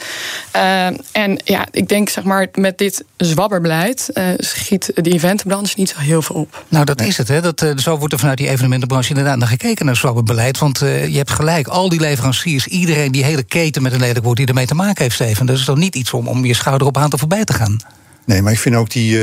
Uh, 0.56 0.86
en 1.12 1.42
ja, 1.44 1.66
ik 1.72 1.88
denk 1.88 2.10
zeg 2.10 2.24
maar 2.24 2.48
met 2.54 2.78
dit 2.78 3.04
zwabberbeleid 3.18 4.10
uh, 4.14 4.24
schiet 4.38 4.92
de 4.96 5.10
eventenbranche 5.12 5.74
niet 5.78 5.90
zo 5.90 6.00
heel 6.00 6.22
veel 6.22 6.36
op. 6.36 6.66
Nou, 6.68 6.86
dat 6.86 7.02
is 7.02 7.18
het. 7.18 7.28
Hè. 7.28 7.42
Dat, 7.42 7.66
zo 7.76 7.98
wordt 7.98 8.14
er 8.14 8.20
vanuit 8.20 8.38
die 8.38 8.50
evenementenbranche 8.50 9.10
inderdaad 9.10 9.38
naar 9.38 9.48
gekeken 9.48 9.86
naar 9.86 9.96
zwabberbeleid. 9.96 10.58
Want 10.58 10.82
je 11.12 11.18
hebt 11.18 11.32
gelijk 11.32 11.68
al 11.68 11.90
die 11.90 12.00
leveranciers, 12.00 12.68
iedereen, 12.68 13.12
die 13.12 13.24
hele 13.24 13.44
keten 13.44 13.82
met 13.82 13.94
een 13.94 14.00
lelijk 14.00 14.26
woord 14.26 14.38
die 14.38 14.46
ermee 14.46 14.66
te 14.66 14.76
maken 14.76 15.04
heeft, 15.04 15.16
Steven. 15.16 15.46
Dat 15.46 15.58
is 15.58 15.66
toch 15.66 15.78
niet 15.78 15.96
iets 15.96 16.14
om, 16.14 16.28
om 16.28 16.46
je 16.46 16.54
schouder 16.54 16.88
op 16.88 16.98
aan 16.98 17.10
te 17.10 17.18
voorbij 17.18 17.44
te 17.44 17.54
gaan. 17.54 17.78
Nee, 18.26 18.42
maar 18.42 18.52
ik 18.52 18.60
vind 18.60 18.76
ook 18.76 18.90
die. 18.90 19.12
Uh, 19.12 19.20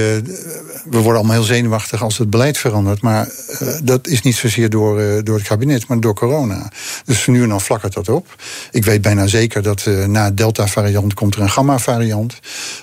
we 0.85 0.99
worden 0.99 1.15
allemaal 1.15 1.37
heel 1.37 1.43
zenuwachtig 1.43 2.03
als 2.03 2.19
het 2.19 2.31
beleid 2.31 2.59
verandert. 2.59 3.01
Maar 3.01 3.29
uh, 3.63 3.69
dat 3.83 4.07
is 4.07 4.23
niet 4.23 4.35
zozeer 4.35 4.71
door, 4.71 5.01
uh, 5.01 5.23
door 5.23 5.37
het 5.37 5.47
kabinet, 5.47 5.87
maar 5.87 6.01
door 6.01 6.15
corona. 6.15 6.71
Dus 7.05 7.27
nu 7.27 7.43
en 7.43 7.49
dan 7.49 7.61
flakkert 7.61 7.93
dat 7.93 8.09
op. 8.09 8.43
Ik 8.71 8.85
weet 8.85 9.03
bijna 9.03 9.27
zeker 9.27 9.63
dat 9.63 9.87
na 10.07 10.31
Delta-variant 10.31 11.15
komt 11.15 11.35
er 11.35 11.41
een 11.41 11.51
Gamma-variant. 11.51 12.39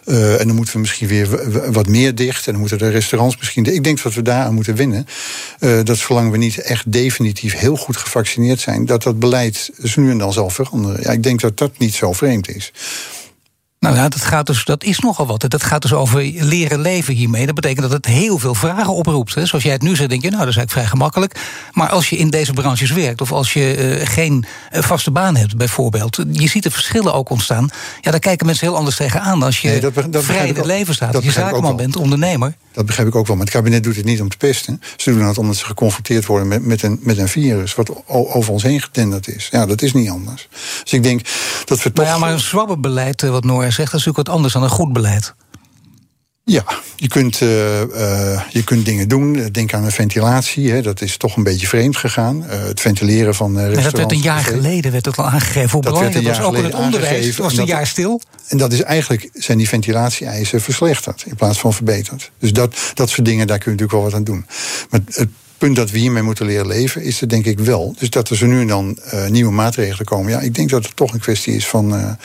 en 0.05 0.47
dan 0.47 0.55
moeten 0.55 0.73
we 0.73 0.79
misschien 0.79 1.07
weer 1.07 1.27
wat 1.71 1.87
meer 1.87 2.15
dicht. 2.15 2.45
En 2.45 2.51
dan 2.51 2.61
moeten 2.61 2.77
de 2.77 2.89
restaurants 2.89 3.37
misschien. 3.37 3.65
Ik 3.65 3.83
denk 3.83 4.01
dat 4.01 4.13
we 4.13 4.21
daar 4.21 4.45
aan 4.45 4.53
moeten 4.53 4.75
winnen. 4.75 5.07
dat 5.83 5.97
zolang 5.97 6.31
we 6.31 6.37
niet 6.37 6.57
echt 6.57 6.91
definitief 6.91 7.57
heel 7.57 7.75
goed 7.75 7.97
gevaccineerd 7.97 8.59
zijn, 8.59 8.85
dat 8.85 9.03
dat 9.03 9.19
beleid 9.19 9.71
dus 9.77 9.95
nu 9.95 10.11
en 10.11 10.17
dan 10.17 10.33
zal 10.33 10.49
veranderen. 10.49 11.01
Ja, 11.01 11.11
ik 11.11 11.23
denk 11.23 11.41
dat 11.41 11.57
dat 11.57 11.77
niet 11.77 11.93
zo 11.93 12.13
vreemd 12.13 12.49
is. 12.55 12.71
Nou 13.85 13.97
ja, 13.97 14.09
dat, 14.09 14.21
gaat 14.21 14.45
dus, 14.45 14.63
dat 14.63 14.83
is 14.83 14.99
nogal 14.99 15.25
wat. 15.25 15.45
Dat 15.49 15.63
gaat 15.63 15.81
dus 15.81 15.93
over 15.93 16.21
leren 16.21 16.79
leven 16.79 17.13
hiermee. 17.13 17.45
Dat 17.45 17.55
betekent 17.55 17.81
dat 17.81 17.91
het 17.91 18.05
heel 18.05 18.37
veel 18.37 18.55
vragen 18.55 18.93
oproept. 18.93 19.35
Hè. 19.35 19.45
Zoals 19.45 19.63
jij 19.63 19.73
het 19.73 19.81
nu 19.81 19.95
zegt, 19.95 20.09
denk 20.09 20.21
je, 20.21 20.29
nou, 20.29 20.41
dat 20.41 20.49
is 20.49 20.57
eigenlijk 20.57 20.71
vrij 20.71 20.99
gemakkelijk. 20.99 21.39
Maar 21.71 21.89
als 21.89 22.09
je 22.09 22.17
in 22.17 22.29
deze 22.29 22.53
branches 22.53 22.91
werkt, 22.91 23.21
of 23.21 23.31
als 23.31 23.53
je 23.53 23.97
uh, 23.99 24.07
geen 24.07 24.45
vaste 24.71 25.11
baan 25.11 25.35
hebt, 25.35 25.57
bijvoorbeeld, 25.57 26.23
je 26.31 26.47
ziet 26.47 26.63
de 26.63 26.71
verschillen 26.71 27.13
ook 27.13 27.29
ontstaan. 27.29 27.69
Ja, 28.01 28.11
daar 28.11 28.19
kijken 28.19 28.45
mensen 28.45 28.67
heel 28.67 28.77
anders 28.77 28.95
tegenaan 28.95 29.43
als 29.43 29.61
je 29.61 29.67
nee, 29.67 29.79
dat, 29.79 29.93
dat 30.09 30.23
vrij 30.23 30.47
in 30.47 30.55
het 30.55 30.65
leven 30.65 30.93
staat. 30.93 31.15
Als 31.15 31.23
je 31.23 31.31
zakenman 31.31 31.75
bent, 31.75 31.95
ondernemer. 31.95 32.55
Dat 32.71 32.85
begrijp 32.85 33.07
ik 33.07 33.15
ook 33.15 33.27
wel. 33.27 33.35
Maar 33.35 33.45
het 33.45 33.55
kabinet 33.55 33.83
doet 33.83 33.95
het 33.95 34.05
niet 34.05 34.21
om 34.21 34.29
te 34.29 34.37
pesten. 34.37 34.81
Ze 34.97 35.11
doen 35.11 35.25
het 35.25 35.37
omdat 35.37 35.55
ze 35.55 35.65
geconfronteerd 35.65 36.25
worden 36.25 36.47
met, 36.47 36.65
met, 36.65 36.83
een, 36.83 36.99
met 37.01 37.17
een 37.17 37.27
virus. 37.27 37.75
wat 37.75 38.07
over 38.07 38.53
ons 38.53 38.63
heen 38.63 38.81
getenderd 38.81 39.27
is. 39.27 39.47
Ja, 39.51 39.65
dat 39.65 39.81
is 39.81 39.93
niet 39.93 40.09
anders. 40.09 40.47
Dus 40.83 40.93
ik 40.93 41.03
denk 41.03 41.21
dat 41.65 41.83
we 41.83 41.91
toch. 41.91 42.05
Maar 42.05 42.13
ja, 42.13 42.19
maar 42.19 42.31
een 42.31 42.39
zwabberbeleid, 42.39 43.21
wat 43.21 43.43
Noor 43.43 43.63
zegt, 43.75 43.91
dat 43.91 43.99
is 43.99 44.05
natuurlijk 44.05 44.27
wat 44.27 44.35
anders 44.35 44.53
dan 44.53 44.63
een 44.63 44.69
goed 44.69 44.93
beleid. 44.93 45.33
Ja, 46.47 46.63
je 46.95 47.07
kunt, 47.07 47.41
uh, 47.41 47.81
uh, 47.81 48.41
je 48.49 48.63
kunt 48.63 48.85
dingen 48.85 49.07
doen. 49.07 49.49
Denk 49.51 49.73
aan 49.73 49.83
de 49.83 49.91
ventilatie. 49.91 50.71
Hè. 50.71 50.81
Dat 50.81 51.01
is 51.01 51.17
toch 51.17 51.35
een 51.35 51.43
beetje 51.43 51.67
vreemd 51.67 51.97
gegaan. 51.97 52.43
Uh, 52.43 52.63
het 52.63 52.81
ventileren 52.81 53.35
van 53.35 53.57
restaurants. 53.57 53.83
Maar 53.83 53.91
dat 53.91 53.99
werd 53.99 54.11
een 54.11 54.21
jaar 54.21 54.43
geleden 54.43 54.91
werd 54.91 55.05
het 55.05 55.17
al 55.17 55.25
aangegeven. 55.25 55.69
Hoe 55.69 55.81
belangrijk 55.81 56.13
dat 56.13 56.23
was 56.23 56.39
ook 56.39 56.57
in 56.57 56.63
het 56.63 56.73
onderwijs. 56.73 57.25
Het 57.25 57.35
was 57.35 57.57
een 57.57 57.65
jaar 57.65 57.87
stil. 57.87 58.21
En 58.47 58.57
dat 58.57 58.73
is 58.73 58.81
eigenlijk 58.81 59.29
zijn 59.33 59.57
die 59.57 59.67
ventilatie-eisen 59.67 60.61
verslechterd 60.61 61.23
in 61.27 61.35
plaats 61.35 61.59
van 61.59 61.73
verbeterd. 61.73 62.31
Dus 62.39 62.53
dat, 62.53 62.75
dat 62.93 63.09
soort 63.09 63.25
dingen, 63.25 63.47
daar 63.47 63.57
kun 63.57 63.71
je 63.71 63.77
natuurlijk 63.77 64.03
wel 64.03 64.11
wat 64.11 64.13
aan 64.13 64.23
doen. 64.23 64.45
Maar 64.89 64.99
het 65.05 65.29
punt 65.57 65.75
dat 65.75 65.91
we 65.91 65.97
hiermee 65.97 66.23
moeten 66.23 66.45
leren 66.45 66.67
leven, 66.67 67.01
is 67.03 67.21
er 67.21 67.29
denk 67.29 67.45
ik 67.45 67.59
wel. 67.59 67.95
Dus 67.99 68.09
dat 68.09 68.29
er 68.29 68.35
zo 68.35 68.45
nu 68.45 68.61
en 68.61 68.67
dan 68.67 68.99
nieuwe 69.29 69.51
maatregelen 69.51 70.05
komen. 70.05 70.31
Ja, 70.31 70.39
ik 70.39 70.55
denk 70.55 70.69
dat 70.69 70.85
het 70.85 70.95
toch 70.95 71.13
een 71.13 71.19
kwestie 71.19 71.55
is 71.55 71.67
van 71.67 72.17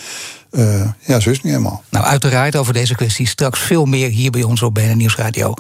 uh, 0.51 0.89
ja, 1.07 1.21
zo 1.21 1.31
is 1.31 1.37
het 1.37 1.45
niet 1.45 1.53
helemaal. 1.53 1.83
Nou, 1.89 2.05
uiteraard 2.05 2.57
over 2.57 2.73
deze 2.73 2.95
kwestie 2.95 3.29
straks 3.29 3.61
veel 3.61 3.85
meer 3.85 4.09
hier 4.09 4.31
bij 4.31 4.43
ons 4.43 4.63
op 4.63 4.75
BNN 4.75 4.97
Nieuwsradio. 4.97 5.49
Uh, 5.49 5.55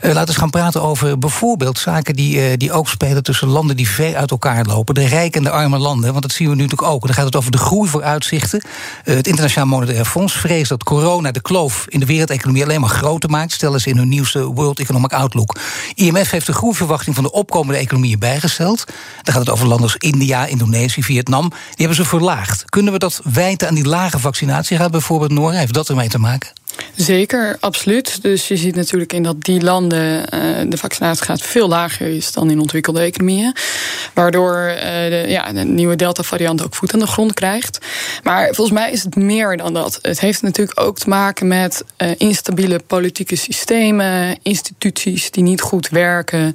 laten 0.00 0.12
we 0.12 0.26
eens 0.26 0.36
gaan 0.36 0.50
praten 0.50 0.82
over 0.82 1.18
bijvoorbeeld 1.18 1.78
zaken 1.78 2.14
die, 2.14 2.36
uh, 2.36 2.56
die 2.56 2.72
ook 2.72 2.88
spelen 2.88 3.22
tussen 3.22 3.48
landen 3.48 3.76
die 3.76 3.88
ver 3.88 4.16
uit 4.16 4.30
elkaar 4.30 4.64
lopen. 4.64 4.94
De 4.94 5.06
rijke 5.06 5.38
en 5.38 5.44
de 5.44 5.50
arme 5.50 5.78
landen, 5.78 6.10
want 6.10 6.22
dat 6.22 6.32
zien 6.32 6.48
we 6.48 6.54
nu 6.54 6.62
natuurlijk 6.62 6.90
ook. 6.90 7.06
Dan 7.06 7.14
gaat 7.14 7.24
het 7.24 7.36
over 7.36 7.50
de 7.50 7.58
groeivooruitzichten. 7.58 8.62
het 9.04 9.26
Internationaal 9.26 9.68
Monetair 9.68 10.04
Fonds 10.04 10.32
vreest 10.32 10.68
dat 10.68 10.84
corona 10.84 11.30
de 11.30 11.40
kloof 11.40 11.84
in 11.88 12.00
de 12.00 12.06
wereldeconomie 12.06 12.62
alleen 12.62 12.80
maar 12.80 12.90
groter 12.90 13.30
maakt. 13.30 13.52
Stellen 13.52 13.80
ze 13.80 13.88
in 13.88 13.96
hun 13.96 14.08
nieuwste 14.08 14.44
World 14.46 14.78
Economic 14.78 15.12
Outlook. 15.12 15.58
IMF 15.94 16.30
heeft 16.30 16.46
de 16.46 16.52
groeiverwachting 16.52 17.14
van 17.14 17.24
de 17.24 17.32
opkomende 17.32 17.80
economieën 17.80 18.18
bijgesteld. 18.18 18.84
Dan 19.22 19.34
gaat 19.34 19.42
het 19.42 19.50
over 19.50 19.66
landen 19.66 19.86
als 19.86 19.96
India, 19.96 20.46
Indonesië, 20.46 21.02
Vietnam. 21.02 21.48
Die 21.48 21.58
hebben 21.76 21.96
ze 21.96 22.04
verlaagd. 22.04 22.64
Kunnen 22.64 22.92
we 22.92 22.98
dat 22.98 23.20
wijten 23.24 23.68
aan 23.68 23.74
die 23.74 23.88
lage 23.88 24.18
vaccinatie 24.32 24.76
gaat 24.76 24.90
bijvoorbeeld, 24.90 25.32
Noor, 25.32 25.52
heeft 25.52 25.74
dat 25.74 25.88
ermee 25.88 26.08
te 26.08 26.18
maken? 26.18 26.52
Zeker, 26.96 27.56
absoluut. 27.60 28.22
Dus 28.22 28.48
je 28.48 28.56
ziet 28.56 28.74
natuurlijk 28.74 29.12
in 29.12 29.22
dat 29.22 29.44
die 29.44 29.62
landen 29.62 30.24
uh, 30.34 30.70
de 30.70 30.76
vaccinatiegraad 30.76 31.42
veel 31.42 31.68
lager 31.68 32.06
is 32.06 32.32
dan 32.32 32.50
in 32.50 32.60
ontwikkelde 32.60 33.00
economieën. 33.00 33.54
Waardoor 34.14 34.72
uh, 34.76 34.82
de, 34.82 35.24
ja, 35.28 35.52
de 35.52 35.64
nieuwe 35.64 35.96
Delta-variant 35.96 36.64
ook 36.64 36.74
voet 36.74 36.92
aan 36.92 37.00
de 37.00 37.06
grond 37.06 37.34
krijgt. 37.34 37.78
Maar 38.22 38.54
volgens 38.54 38.78
mij 38.78 38.92
is 38.92 39.02
het 39.02 39.16
meer 39.16 39.56
dan 39.56 39.74
dat. 39.74 39.98
Het 40.02 40.20
heeft 40.20 40.42
natuurlijk 40.42 40.80
ook 40.80 40.98
te 40.98 41.08
maken 41.08 41.48
met 41.48 41.84
uh, 41.98 42.10
instabiele 42.16 42.80
politieke 42.86 43.36
systemen, 43.36 44.38
instituties 44.42 45.30
die 45.30 45.42
niet 45.42 45.60
goed 45.60 45.88
werken. 45.88 46.54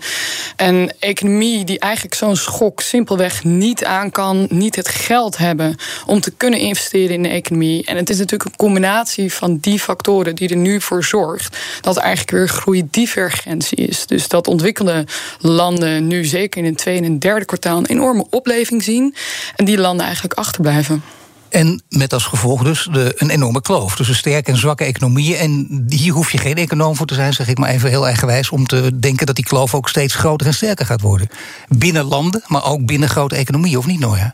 Een 0.56 0.92
economie 1.00 1.66
die 1.66 1.80
eigenlijk 1.80 2.16
zo'n 2.16 2.36
schok 2.36 2.82
simpelweg 2.82 3.44
niet 3.44 3.86
aan 3.86 4.12
kan, 4.12 4.48
niet 4.50 4.76
het 4.76 4.88
geld 4.88 5.38
hebben 5.38 5.76
om 6.06 6.20
te 6.20 6.32
kunnen 6.32 6.60
investeren 6.60 7.16
in 7.16 7.24
de 7.24 7.30
economie. 7.30 7.86
En 7.86 7.98
het 7.98 8.10
is 8.10 8.18
natuurlijk 8.18 8.50
een 8.50 8.56
combinatie 8.56 9.34
van 9.34 9.58
die 9.58 9.80
factoren 9.80 10.06
die 10.16 10.50
er 10.50 10.56
nu 10.56 10.82
voor 10.82 11.04
zorgt 11.04 11.58
dat 11.82 11.96
er 11.96 12.02
eigenlijk 12.02 12.32
weer 12.32 12.48
groeidivergentie 12.48 13.78
is. 13.78 14.06
Dus 14.06 14.28
dat 14.28 14.48
ontwikkelde 14.48 15.06
landen 15.40 16.08
nu 16.08 16.26
zeker 16.26 16.64
in 16.64 16.70
het 16.70 16.78
tweede 16.78 17.06
en 17.06 17.20
derde 17.20 17.46
kwartaal 17.46 17.78
een 17.78 17.86
enorme 17.86 18.26
opleving 18.30 18.84
zien 18.84 19.16
en 19.56 19.66
die 19.66 19.78
landen 19.78 20.06
eigenlijk 20.06 20.40
achterblijven. 20.40 21.04
En 21.50 21.82
met 21.90 22.14
als 22.14 22.26
gevolg 22.26 22.64
dus 22.64 22.88
de, 22.92 23.14
een 23.18 23.30
enorme 23.30 23.62
kloof 23.62 23.96
tussen 23.96 24.16
sterke 24.16 24.52
en 24.52 24.58
zwakke 24.58 24.84
economieën. 24.84 25.38
En 25.38 25.86
hier 25.90 26.14
hoef 26.14 26.32
je 26.32 26.38
geen 26.38 26.56
econoom 26.56 26.96
voor 26.96 27.06
te 27.06 27.14
zijn, 27.14 27.34
zeg 27.34 27.48
ik 27.48 27.58
maar 27.58 27.70
even 27.70 27.90
heel 27.90 28.08
eigenwijs, 28.08 28.50
om 28.50 28.66
te 28.66 29.00
denken 29.00 29.26
dat 29.26 29.36
die 29.36 29.46
kloof 29.46 29.76
ook 29.76 29.90
steeds 29.90 30.16
groter 30.16 30.48
en 30.48 30.54
sterker 30.54 30.86
gaat 30.86 31.02
worden. 31.02 31.30
Binnen 31.68 32.04
landen, 32.04 32.44
maar 32.46 32.66
ook 32.66 32.86
binnen 32.86 33.10
grote 33.10 33.36
economieën, 33.36 33.78
of 33.78 33.86
niet, 33.86 34.00
Noja? 34.00 34.34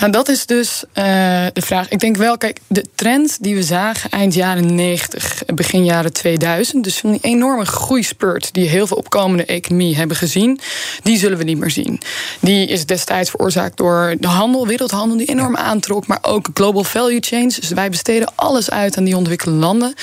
Nou, 0.00 0.12
dat 0.12 0.28
is 0.28 0.46
dus 0.46 0.84
uh, 0.94 1.04
de 1.52 1.62
vraag. 1.62 1.88
Ik 1.88 1.98
denk 1.98 2.16
wel, 2.16 2.36
kijk, 2.36 2.60
de 2.66 2.84
trend 2.94 3.42
die 3.42 3.54
we 3.54 3.62
zagen 3.62 4.10
eind 4.10 4.34
jaren 4.34 4.74
90, 4.74 5.42
begin 5.54 5.84
jaren 5.84 6.12
2000, 6.12 6.84
dus 6.84 6.98
van 6.98 7.10
die 7.10 7.20
enorme 7.22 7.64
groeispurt 7.64 8.54
die 8.54 8.68
heel 8.68 8.86
veel 8.86 8.96
opkomende 8.96 9.44
economie 9.44 9.96
hebben 9.96 10.16
gezien, 10.16 10.60
die 11.02 11.18
zullen 11.18 11.38
we 11.38 11.44
niet 11.44 11.58
meer 11.58 11.70
zien. 11.70 12.00
Die 12.40 12.66
is 12.66 12.86
destijds 12.86 13.30
veroorzaakt 13.30 13.76
door 13.76 14.14
de 14.18 14.26
handel, 14.26 14.66
wereldhandel, 14.66 15.16
die 15.16 15.26
enorm 15.26 15.56
aantrok, 15.56 16.06
maar 16.06 16.18
ook 16.22 16.48
global 16.54 16.84
value 16.84 17.20
chains. 17.20 17.56
Dus 17.56 17.68
wij 17.68 17.90
besteden 17.90 18.32
alles 18.34 18.70
uit 18.70 18.96
aan 18.96 19.04
die 19.04 19.16
ontwikkelde 19.16 19.56
landen. 19.56 19.94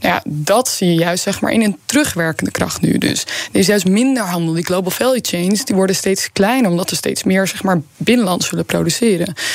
Nou 0.00 0.14
ja, 0.14 0.22
dat 0.28 0.68
zie 0.68 0.88
je 0.88 0.94
juist 0.94 1.22
zeg 1.22 1.40
maar 1.40 1.52
in 1.52 1.62
een 1.62 1.78
terugwerkende 1.86 2.50
kracht 2.50 2.80
nu. 2.80 2.98
Dus 2.98 3.22
er 3.52 3.58
is 3.58 3.66
juist 3.66 3.86
minder 3.86 4.22
handel. 4.22 4.54
Die 4.54 4.64
global 4.64 4.90
value 4.90 5.20
chains 5.22 5.64
die 5.64 5.76
worden 5.76 5.96
steeds 5.96 6.32
kleiner, 6.32 6.70
omdat 6.70 6.90
er 6.90 6.96
steeds 6.96 7.24
meer 7.24 7.46
zeg 7.46 7.62
maar 7.62 7.80
binnenland 7.96 8.44
zullen 8.44 8.64
produceren. 8.64 8.83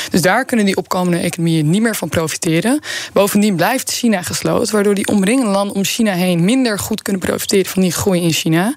Dus 0.09 0.21
daar 0.21 0.45
kunnen 0.45 0.65
die 0.65 0.75
opkomende 0.75 1.17
economieën 1.17 1.69
niet 1.69 1.81
meer 1.81 1.95
van 1.95 2.09
profiteren. 2.09 2.79
Bovendien 3.13 3.55
blijft 3.55 3.91
China 3.91 4.21
gesloten, 4.21 4.73
waardoor 4.73 4.95
die 4.95 5.07
omringende 5.07 5.51
landen 5.51 5.75
om 5.75 5.83
China 5.83 6.13
heen 6.13 6.43
minder 6.43 6.79
goed 6.79 7.01
kunnen 7.01 7.21
profiteren 7.21 7.65
van 7.65 7.81
die 7.81 7.91
groei 7.91 8.21
in 8.21 8.31
China. 8.31 8.75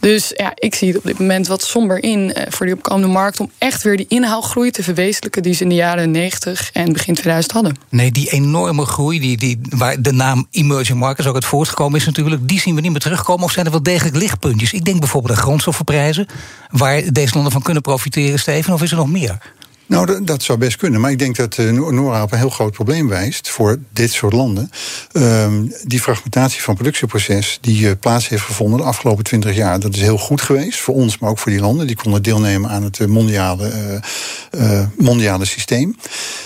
Dus 0.00 0.32
ja, 0.36 0.52
ik 0.54 0.74
zie 0.74 0.88
het 0.88 0.96
op 0.96 1.04
dit 1.04 1.18
moment 1.18 1.46
wat 1.46 1.62
somber 1.62 2.02
in 2.02 2.34
eh, 2.34 2.46
voor 2.48 2.66
die 2.66 2.74
opkomende 2.74 3.08
markt 3.08 3.40
om 3.40 3.50
echt 3.58 3.82
weer 3.82 3.96
die 3.96 4.06
inhaalgroei 4.08 4.70
te 4.70 4.82
verwezenlijken 4.82 5.42
die 5.42 5.54
ze 5.54 5.62
in 5.62 5.68
de 5.68 5.74
jaren 5.74 6.10
90 6.10 6.70
en 6.72 6.92
begin 6.92 7.14
2000 7.14 7.54
hadden. 7.54 7.76
Nee, 7.88 8.12
die 8.12 8.30
enorme 8.30 8.84
groei, 8.84 9.20
die, 9.20 9.36
die, 9.36 9.60
waar 9.68 10.02
de 10.02 10.12
naam 10.12 10.46
emerging 10.50 10.98
markets 10.98 11.28
ook 11.28 11.34
uit 11.34 11.44
voortgekomen 11.44 11.98
is 11.98 12.06
natuurlijk, 12.06 12.48
die 12.48 12.60
zien 12.60 12.74
we 12.74 12.80
niet 12.80 12.90
meer 12.90 13.00
terugkomen. 13.00 13.44
Of 13.44 13.52
zijn 13.52 13.66
er 13.66 13.72
wel 13.72 13.82
degelijk 13.82 14.16
lichtpuntjes? 14.16 14.72
Ik 14.72 14.84
denk 14.84 15.00
bijvoorbeeld 15.00 15.36
aan 15.36 15.42
grondstoffenprijzen, 15.42 16.26
waar 16.70 17.12
deze 17.12 17.34
landen 17.34 17.52
van 17.52 17.62
kunnen 17.62 17.82
profiteren, 17.82 18.38
Steven, 18.38 18.74
of 18.74 18.82
is 18.82 18.90
er 18.90 18.96
nog 18.96 19.10
meer? 19.10 19.38
Nou, 19.86 20.24
dat, 20.24 20.42
zou 20.42 20.58
best 20.58 20.76
kunnen. 20.76 21.00
Maar 21.00 21.10
ik 21.10 21.18
denk 21.18 21.36
dat 21.36 21.56
uh, 21.58 22.22
op 22.22 22.32
een 22.32 22.38
heel 22.38 22.50
groot 22.50 22.72
probleem 22.72 23.08
wijst 23.08 23.48
voor 23.48 23.78
dit 23.92 24.12
soort 24.12 24.32
landen. 24.32 24.70
Uh, 25.12 25.46
die 25.84 26.00
fragmentatie 26.00 26.62
van 26.62 26.74
productieproces 26.74 27.58
die 27.60 27.80
uh, 27.80 27.90
plaats 28.00 28.28
heeft 28.28 28.42
gevonden 28.42 28.78
de 28.78 28.84
afgelopen 28.84 29.24
twintig 29.24 29.54
jaar. 29.56 29.80
Dat 29.80 29.94
is 29.94 30.00
heel 30.00 30.18
goed 30.18 30.40
geweest 30.40 30.80
voor 30.80 30.94
ons, 30.94 31.18
maar 31.18 31.30
ook 31.30 31.38
voor 31.38 31.52
die 31.52 31.60
landen. 31.60 31.86
Die 31.86 31.96
konden 31.96 32.22
deelnemen 32.22 32.70
aan 32.70 32.82
het 32.82 33.00
eh, 33.00 33.06
mondiale, 33.06 34.00
mondiale 34.96 35.44
systeem. 35.44 35.96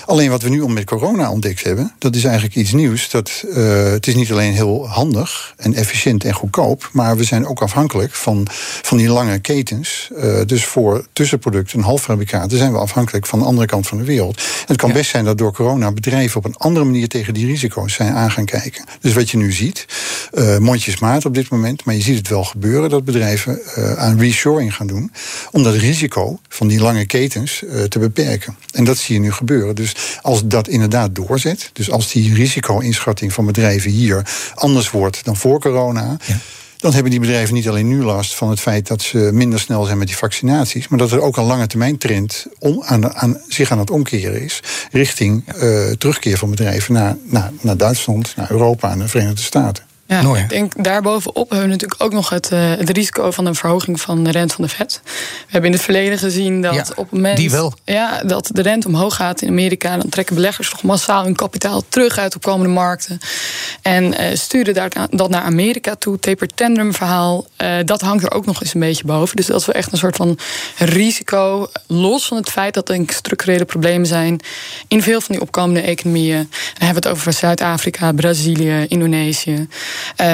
Alleen 0.06 0.30
wat 0.30 0.42
we 0.42 0.48
nu 0.48 0.68
met 0.68 0.84
corona 0.84 1.30
ontdekt 1.30 1.64
hebben, 1.64 1.94
dat 1.98 2.14
is 2.14 2.24
eigenlijk 2.24 2.54
iets 2.54 2.72
nieuws. 2.72 3.10
Dat, 3.10 3.44
het 3.92 4.06
is 4.06 4.14
niet 4.14 4.32
alleen 4.32 4.52
heel 4.52 4.88
handig 4.88 5.54
en 5.56 5.74
efficiënt 5.74 6.24
en 6.24 6.34
goedkoop, 6.34 6.88
maar 6.92 7.16
we 7.16 7.24
zijn 7.24 7.46
ook 7.46 7.62
afhankelijk 7.62 8.14
van, 8.14 8.46
van 8.82 8.98
die 8.98 9.08
lange 9.08 9.38
ketens. 9.38 10.10
dus 10.46 10.64
voor 10.64 11.06
tussenproducten 11.12 11.78
en 11.78 11.84
halffabrikaten 11.84 12.58
zijn 12.58 12.72
we 12.72 12.78
afhankelijk 12.78 13.26
van 13.30 13.38
de 13.38 13.44
andere 13.44 13.66
kant 13.66 13.86
van 13.86 13.98
de 13.98 14.04
wereld. 14.04 14.36
En 14.36 14.66
het 14.66 14.76
kan 14.76 14.92
best 14.92 15.10
zijn 15.10 15.24
dat 15.24 15.38
door 15.38 15.52
corona 15.52 15.92
bedrijven 15.92 16.36
op 16.36 16.44
een 16.44 16.56
andere 16.56 16.84
manier 16.84 17.08
tegen 17.08 17.34
die 17.34 17.46
risico's 17.46 17.92
zijn 17.92 18.12
aan 18.12 18.30
gaan 18.30 18.44
kijken. 18.44 18.84
Dus 19.00 19.12
wat 19.12 19.30
je 19.30 19.36
nu 19.36 19.52
ziet, 19.52 19.86
uh, 20.34 20.58
mondjesmaat 20.58 21.24
op 21.24 21.34
dit 21.34 21.48
moment, 21.48 21.84
maar 21.84 21.94
je 21.94 22.02
ziet 22.02 22.16
het 22.16 22.28
wel 22.28 22.44
gebeuren 22.44 22.90
dat 22.90 23.04
bedrijven 23.04 23.60
uh, 23.78 23.92
aan 23.92 24.18
reshoring 24.18 24.74
gaan 24.74 24.86
doen. 24.86 25.12
Om 25.50 25.62
dat 25.62 25.74
risico 25.74 26.40
van 26.48 26.68
die 26.68 26.80
lange 26.80 27.06
ketens 27.06 27.62
uh, 27.62 27.82
te 27.82 27.98
beperken. 27.98 28.56
En 28.72 28.84
dat 28.84 28.98
zie 28.98 29.14
je 29.14 29.20
nu 29.20 29.32
gebeuren. 29.32 29.74
Dus 29.74 29.94
als 30.22 30.46
dat 30.46 30.68
inderdaad 30.68 31.14
doorzet, 31.14 31.70
dus 31.72 31.90
als 31.90 32.12
die 32.12 32.34
risico-inschatting 32.34 33.32
van 33.32 33.46
bedrijven 33.46 33.90
hier 33.90 34.26
anders 34.54 34.90
wordt 34.90 35.24
dan 35.24 35.36
voor 35.36 35.60
corona. 35.60 36.16
Ja 36.26 36.36
dan 36.80 36.92
hebben 36.92 37.10
die 37.10 37.20
bedrijven 37.20 37.54
niet 37.54 37.68
alleen 37.68 37.88
nu 37.88 38.02
last 38.02 38.34
van 38.34 38.50
het 38.50 38.60
feit 38.60 38.86
dat 38.86 39.02
ze 39.02 39.30
minder 39.32 39.60
snel 39.60 39.84
zijn 39.84 39.98
met 39.98 40.06
die 40.06 40.16
vaccinaties, 40.16 40.88
maar 40.88 40.98
dat 40.98 41.12
er 41.12 41.20
ook 41.20 41.36
een 41.36 41.44
lange 41.44 41.66
termijn 41.66 41.98
trend 41.98 42.46
om, 42.58 42.82
aan, 42.84 43.14
aan, 43.14 43.40
zich 43.48 43.70
aan 43.70 43.78
het 43.78 43.90
omkeren 43.90 44.42
is 44.42 44.62
richting 44.90 45.44
uh, 45.62 45.90
terugkeer 45.90 46.38
van 46.38 46.50
bedrijven 46.50 46.94
naar, 46.94 47.16
naar, 47.22 47.50
naar 47.60 47.76
Duitsland, 47.76 48.36
naar 48.36 48.50
Europa 48.50 48.90
en 48.90 48.98
de 48.98 49.08
Verenigde 49.08 49.42
Staten. 49.42 49.89
Ja, 50.10 50.36
ik 50.36 50.48
denk 50.48 50.84
daarbovenop 50.84 51.50
hebben 51.50 51.68
we 51.68 51.72
natuurlijk 51.72 52.02
ook 52.02 52.12
nog 52.12 52.28
het, 52.28 52.50
uh, 52.52 52.70
het 52.76 52.90
risico 52.90 53.30
van 53.30 53.46
een 53.46 53.54
verhoging 53.54 54.00
van 54.00 54.24
de 54.24 54.30
rente 54.30 54.54
van 54.54 54.64
de 54.64 54.70
vet. 54.70 55.00
We 55.04 55.10
hebben 55.48 55.70
in 55.70 55.76
het 55.76 55.84
verleden 55.84 56.18
gezien 56.18 56.62
dat 56.62 56.90
op 56.90 56.96
het 56.96 57.10
moment 57.10 57.36
die 57.36 57.50
wel. 57.50 57.72
Ja, 57.84 58.22
dat 58.22 58.50
de 58.52 58.62
rente 58.62 58.86
omhoog 58.86 59.16
gaat 59.16 59.42
in 59.42 59.48
Amerika, 59.48 59.96
dan 59.96 60.08
trekken 60.08 60.34
beleggers 60.34 60.70
toch 60.70 60.82
massaal 60.82 61.24
hun 61.24 61.34
kapitaal 61.34 61.82
terug 61.88 62.18
uit 62.18 62.34
opkomende 62.34 62.72
markten. 62.72 63.18
En 63.82 64.04
uh, 64.04 64.26
sturen 64.34 64.74
daar, 64.74 64.90
dat 65.10 65.30
naar 65.30 65.42
Amerika 65.42 65.94
toe. 65.94 66.18
Taper 66.18 66.46
tandem 66.46 66.94
verhaal, 66.94 67.46
uh, 67.58 67.74
dat 67.84 68.00
hangt 68.00 68.24
er 68.24 68.32
ook 68.32 68.46
nog 68.46 68.62
eens 68.62 68.74
een 68.74 68.80
beetje 68.80 69.04
boven. 69.04 69.36
Dus 69.36 69.46
dat 69.46 69.64
we 69.64 69.72
echt 69.72 69.92
een 69.92 69.98
soort 69.98 70.16
van 70.16 70.38
risico, 70.76 71.68
los 71.86 72.26
van 72.26 72.36
het 72.36 72.50
feit 72.50 72.74
dat 72.74 72.88
er 72.88 73.02
structurele 73.06 73.64
problemen 73.64 74.06
zijn 74.06 74.40
in 74.88 75.02
veel 75.02 75.20
van 75.20 75.34
die 75.34 75.44
opkomende 75.44 75.80
economieën. 75.80 76.36
Dan 76.38 76.86
hebben 76.86 77.02
we 77.02 77.08
het 77.08 77.18
over 77.18 77.32
Zuid-Afrika, 77.32 78.12
Brazilië, 78.12 78.84
Indonesië. 78.88 79.68
Uh, 80.16 80.26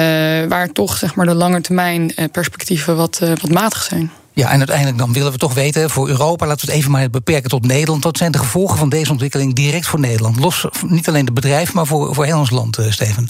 waar 0.49 0.71
toch 0.71 0.97
zeg 0.97 1.15
maar, 1.15 1.25
de 1.25 1.33
langetermijn 1.33 2.15
eh, 2.15 2.25
perspectieven 2.31 2.95
wat, 2.95 3.19
uh, 3.23 3.29
wat 3.29 3.51
matig 3.51 3.83
zijn. 3.83 4.11
Ja, 4.33 4.51
en 4.51 4.57
uiteindelijk 4.57 4.97
dan 4.97 5.13
willen 5.13 5.31
we 5.31 5.37
toch 5.37 5.53
weten, 5.53 5.89
voor 5.89 6.09
Europa, 6.09 6.45
laten 6.45 6.65
we 6.65 6.71
het 6.71 6.79
even 6.79 6.91
maar 6.91 7.09
beperken 7.09 7.49
tot 7.49 7.65
Nederland. 7.65 8.03
Wat 8.03 8.17
zijn 8.17 8.31
de 8.31 8.37
gevolgen 8.37 8.77
van 8.77 8.89
deze 8.89 9.11
ontwikkeling 9.11 9.53
direct 9.53 9.87
voor 9.87 9.99
Nederland? 9.99 10.39
Los, 10.39 10.65
niet 10.87 11.07
alleen 11.07 11.25
het 11.25 11.33
bedrijf, 11.33 11.73
maar 11.73 11.85
voor, 11.85 12.13
voor 12.15 12.25
heel 12.25 12.39
ons 12.39 12.49
land, 12.49 12.77
Steven. 12.89 13.29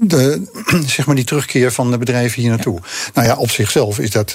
De, 0.00 0.50
zeg 0.86 1.06
maar 1.06 1.14
die 1.14 1.24
terugkeer 1.24 1.72
van 1.72 1.90
de 1.90 1.98
bedrijven 1.98 2.40
hier 2.40 2.50
naartoe. 2.50 2.80
Nou 3.14 3.26
ja, 3.26 3.36
op 3.36 3.50
zichzelf 3.50 3.98
is 3.98 4.10
dat 4.10 4.34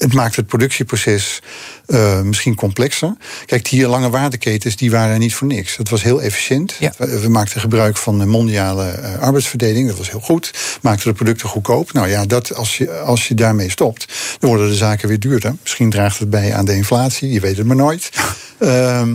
het 0.00 0.14
maakt 0.14 0.36
het 0.36 0.46
productieproces 0.46 1.42
uh, 1.86 2.20
misschien 2.20 2.54
complexer. 2.54 3.16
Kijk, 3.46 3.70
die 3.70 3.88
lange 3.88 4.10
waardeketens 4.10 4.76
die 4.76 4.90
waren 4.90 5.18
niet 5.18 5.34
voor 5.34 5.46
niks. 5.46 5.76
Dat 5.76 5.88
was 5.88 6.02
heel 6.02 6.22
efficiënt. 6.22 6.76
Ja. 6.78 6.92
We, 6.98 7.28
maakten 7.28 7.60
gebruik 7.60 7.96
van 7.96 8.18
de 8.18 8.26
mondiale 8.26 8.98
uh, 8.98 9.18
arbeidsverdeling. 9.18 9.88
Dat 9.88 9.98
was 9.98 10.10
heel 10.10 10.20
goed. 10.20 10.78
Maakten 10.82 11.08
de 11.08 11.14
producten 11.14 11.48
goedkoop. 11.48 11.92
Nou 11.92 12.08
ja, 12.08 12.26
dat, 12.26 12.54
als, 12.54 12.78
je, 12.78 12.98
als 12.98 13.28
je 13.28 13.34
daarmee 13.34 13.70
stopt, 13.70 14.12
dan 14.38 14.50
worden 14.50 14.68
de 14.68 14.74
zaken 14.74 15.08
weer 15.08 15.20
duurder. 15.20 15.56
Misschien 15.62 15.90
draagt 15.90 16.18
het 16.18 16.30
bij 16.30 16.54
aan 16.54 16.64
de 16.64 16.74
inflatie. 16.74 17.30
Je 17.30 17.40
weet 17.40 17.56
het 17.56 17.66
maar 17.66 17.76
nooit. 17.76 18.10
uh, 18.58 19.02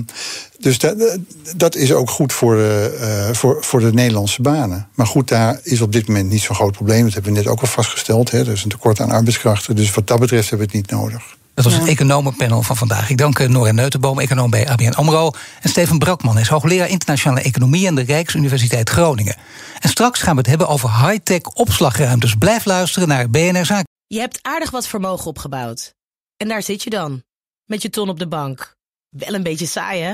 dus 0.59 0.77
dat, 0.77 1.17
dat 1.55 1.75
is 1.75 1.93
ook 1.93 2.09
goed 2.09 2.33
voor 2.33 2.55
de, 2.55 2.97
uh, 3.29 3.35
voor, 3.35 3.63
voor 3.63 3.79
de 3.79 3.93
Nederlandse 3.93 4.41
banen. 4.41 4.87
Maar 4.93 5.07
goed, 5.07 5.27
daar 5.27 5.59
is 5.63 5.81
op 5.81 5.91
dit 5.91 6.07
moment 6.07 6.29
niet 6.29 6.41
zo'n 6.41 6.55
groot 6.55 6.71
probleem. 6.71 7.03
Dat 7.03 7.13
hebben 7.13 7.31
we 7.33 7.37
net 7.37 7.47
ook 7.47 7.61
al 7.61 7.67
vastgesteld. 7.67 8.31
Hè. 8.31 8.39
Er 8.39 8.51
is 8.51 8.63
een 8.63 8.69
tekort 8.69 8.99
aan 8.99 9.11
arbeidskrachten. 9.11 9.75
Dus 9.75 9.91
wat 9.91 10.07
dat 10.07 10.19
betreft 10.19 10.49
hebben 10.49 10.67
we 10.67 10.77
het 10.77 10.89
niet 10.89 10.99
nodig. 10.99 11.35
Dat 11.53 11.65
was 11.65 11.73
het 11.73 11.87
economenpanel 11.87 12.61
van 12.61 12.77
vandaag. 12.77 13.09
Ik 13.09 13.17
dank 13.17 13.47
Nora 13.47 13.71
Neutenboom, 13.71 14.19
econoom 14.19 14.49
bij 14.49 14.69
ABN 14.69 14.91
AMRO. 14.91 15.31
En 15.61 15.69
Steven 15.69 15.99
Brakman 15.99 16.39
is 16.39 16.47
hoogleraar 16.47 16.89
internationale 16.89 17.41
economie... 17.41 17.87
aan 17.87 17.95
de 17.95 18.01
Rijksuniversiteit 18.01 18.89
Groningen. 18.89 19.35
En 19.79 19.89
straks 19.89 20.21
gaan 20.21 20.33
we 20.33 20.39
het 20.39 20.49
hebben 20.49 20.67
over 20.67 21.07
high-tech 21.07 21.41
opslagruimtes. 21.41 22.35
Blijf 22.35 22.65
luisteren 22.65 23.07
naar 23.07 23.29
BNR 23.29 23.65
Zaken. 23.65 23.87
Je 24.07 24.19
hebt 24.19 24.39
aardig 24.41 24.71
wat 24.71 24.87
vermogen 24.87 25.25
opgebouwd. 25.25 25.93
En 26.37 26.47
daar 26.47 26.63
zit 26.63 26.83
je 26.83 26.89
dan, 26.89 27.23
met 27.65 27.81
je 27.81 27.89
ton 27.89 28.09
op 28.09 28.19
de 28.19 28.27
bank. 28.27 28.75
Wel 29.09 29.33
een 29.33 29.43
beetje 29.43 29.65
saai, 29.65 30.01
hè? 30.01 30.13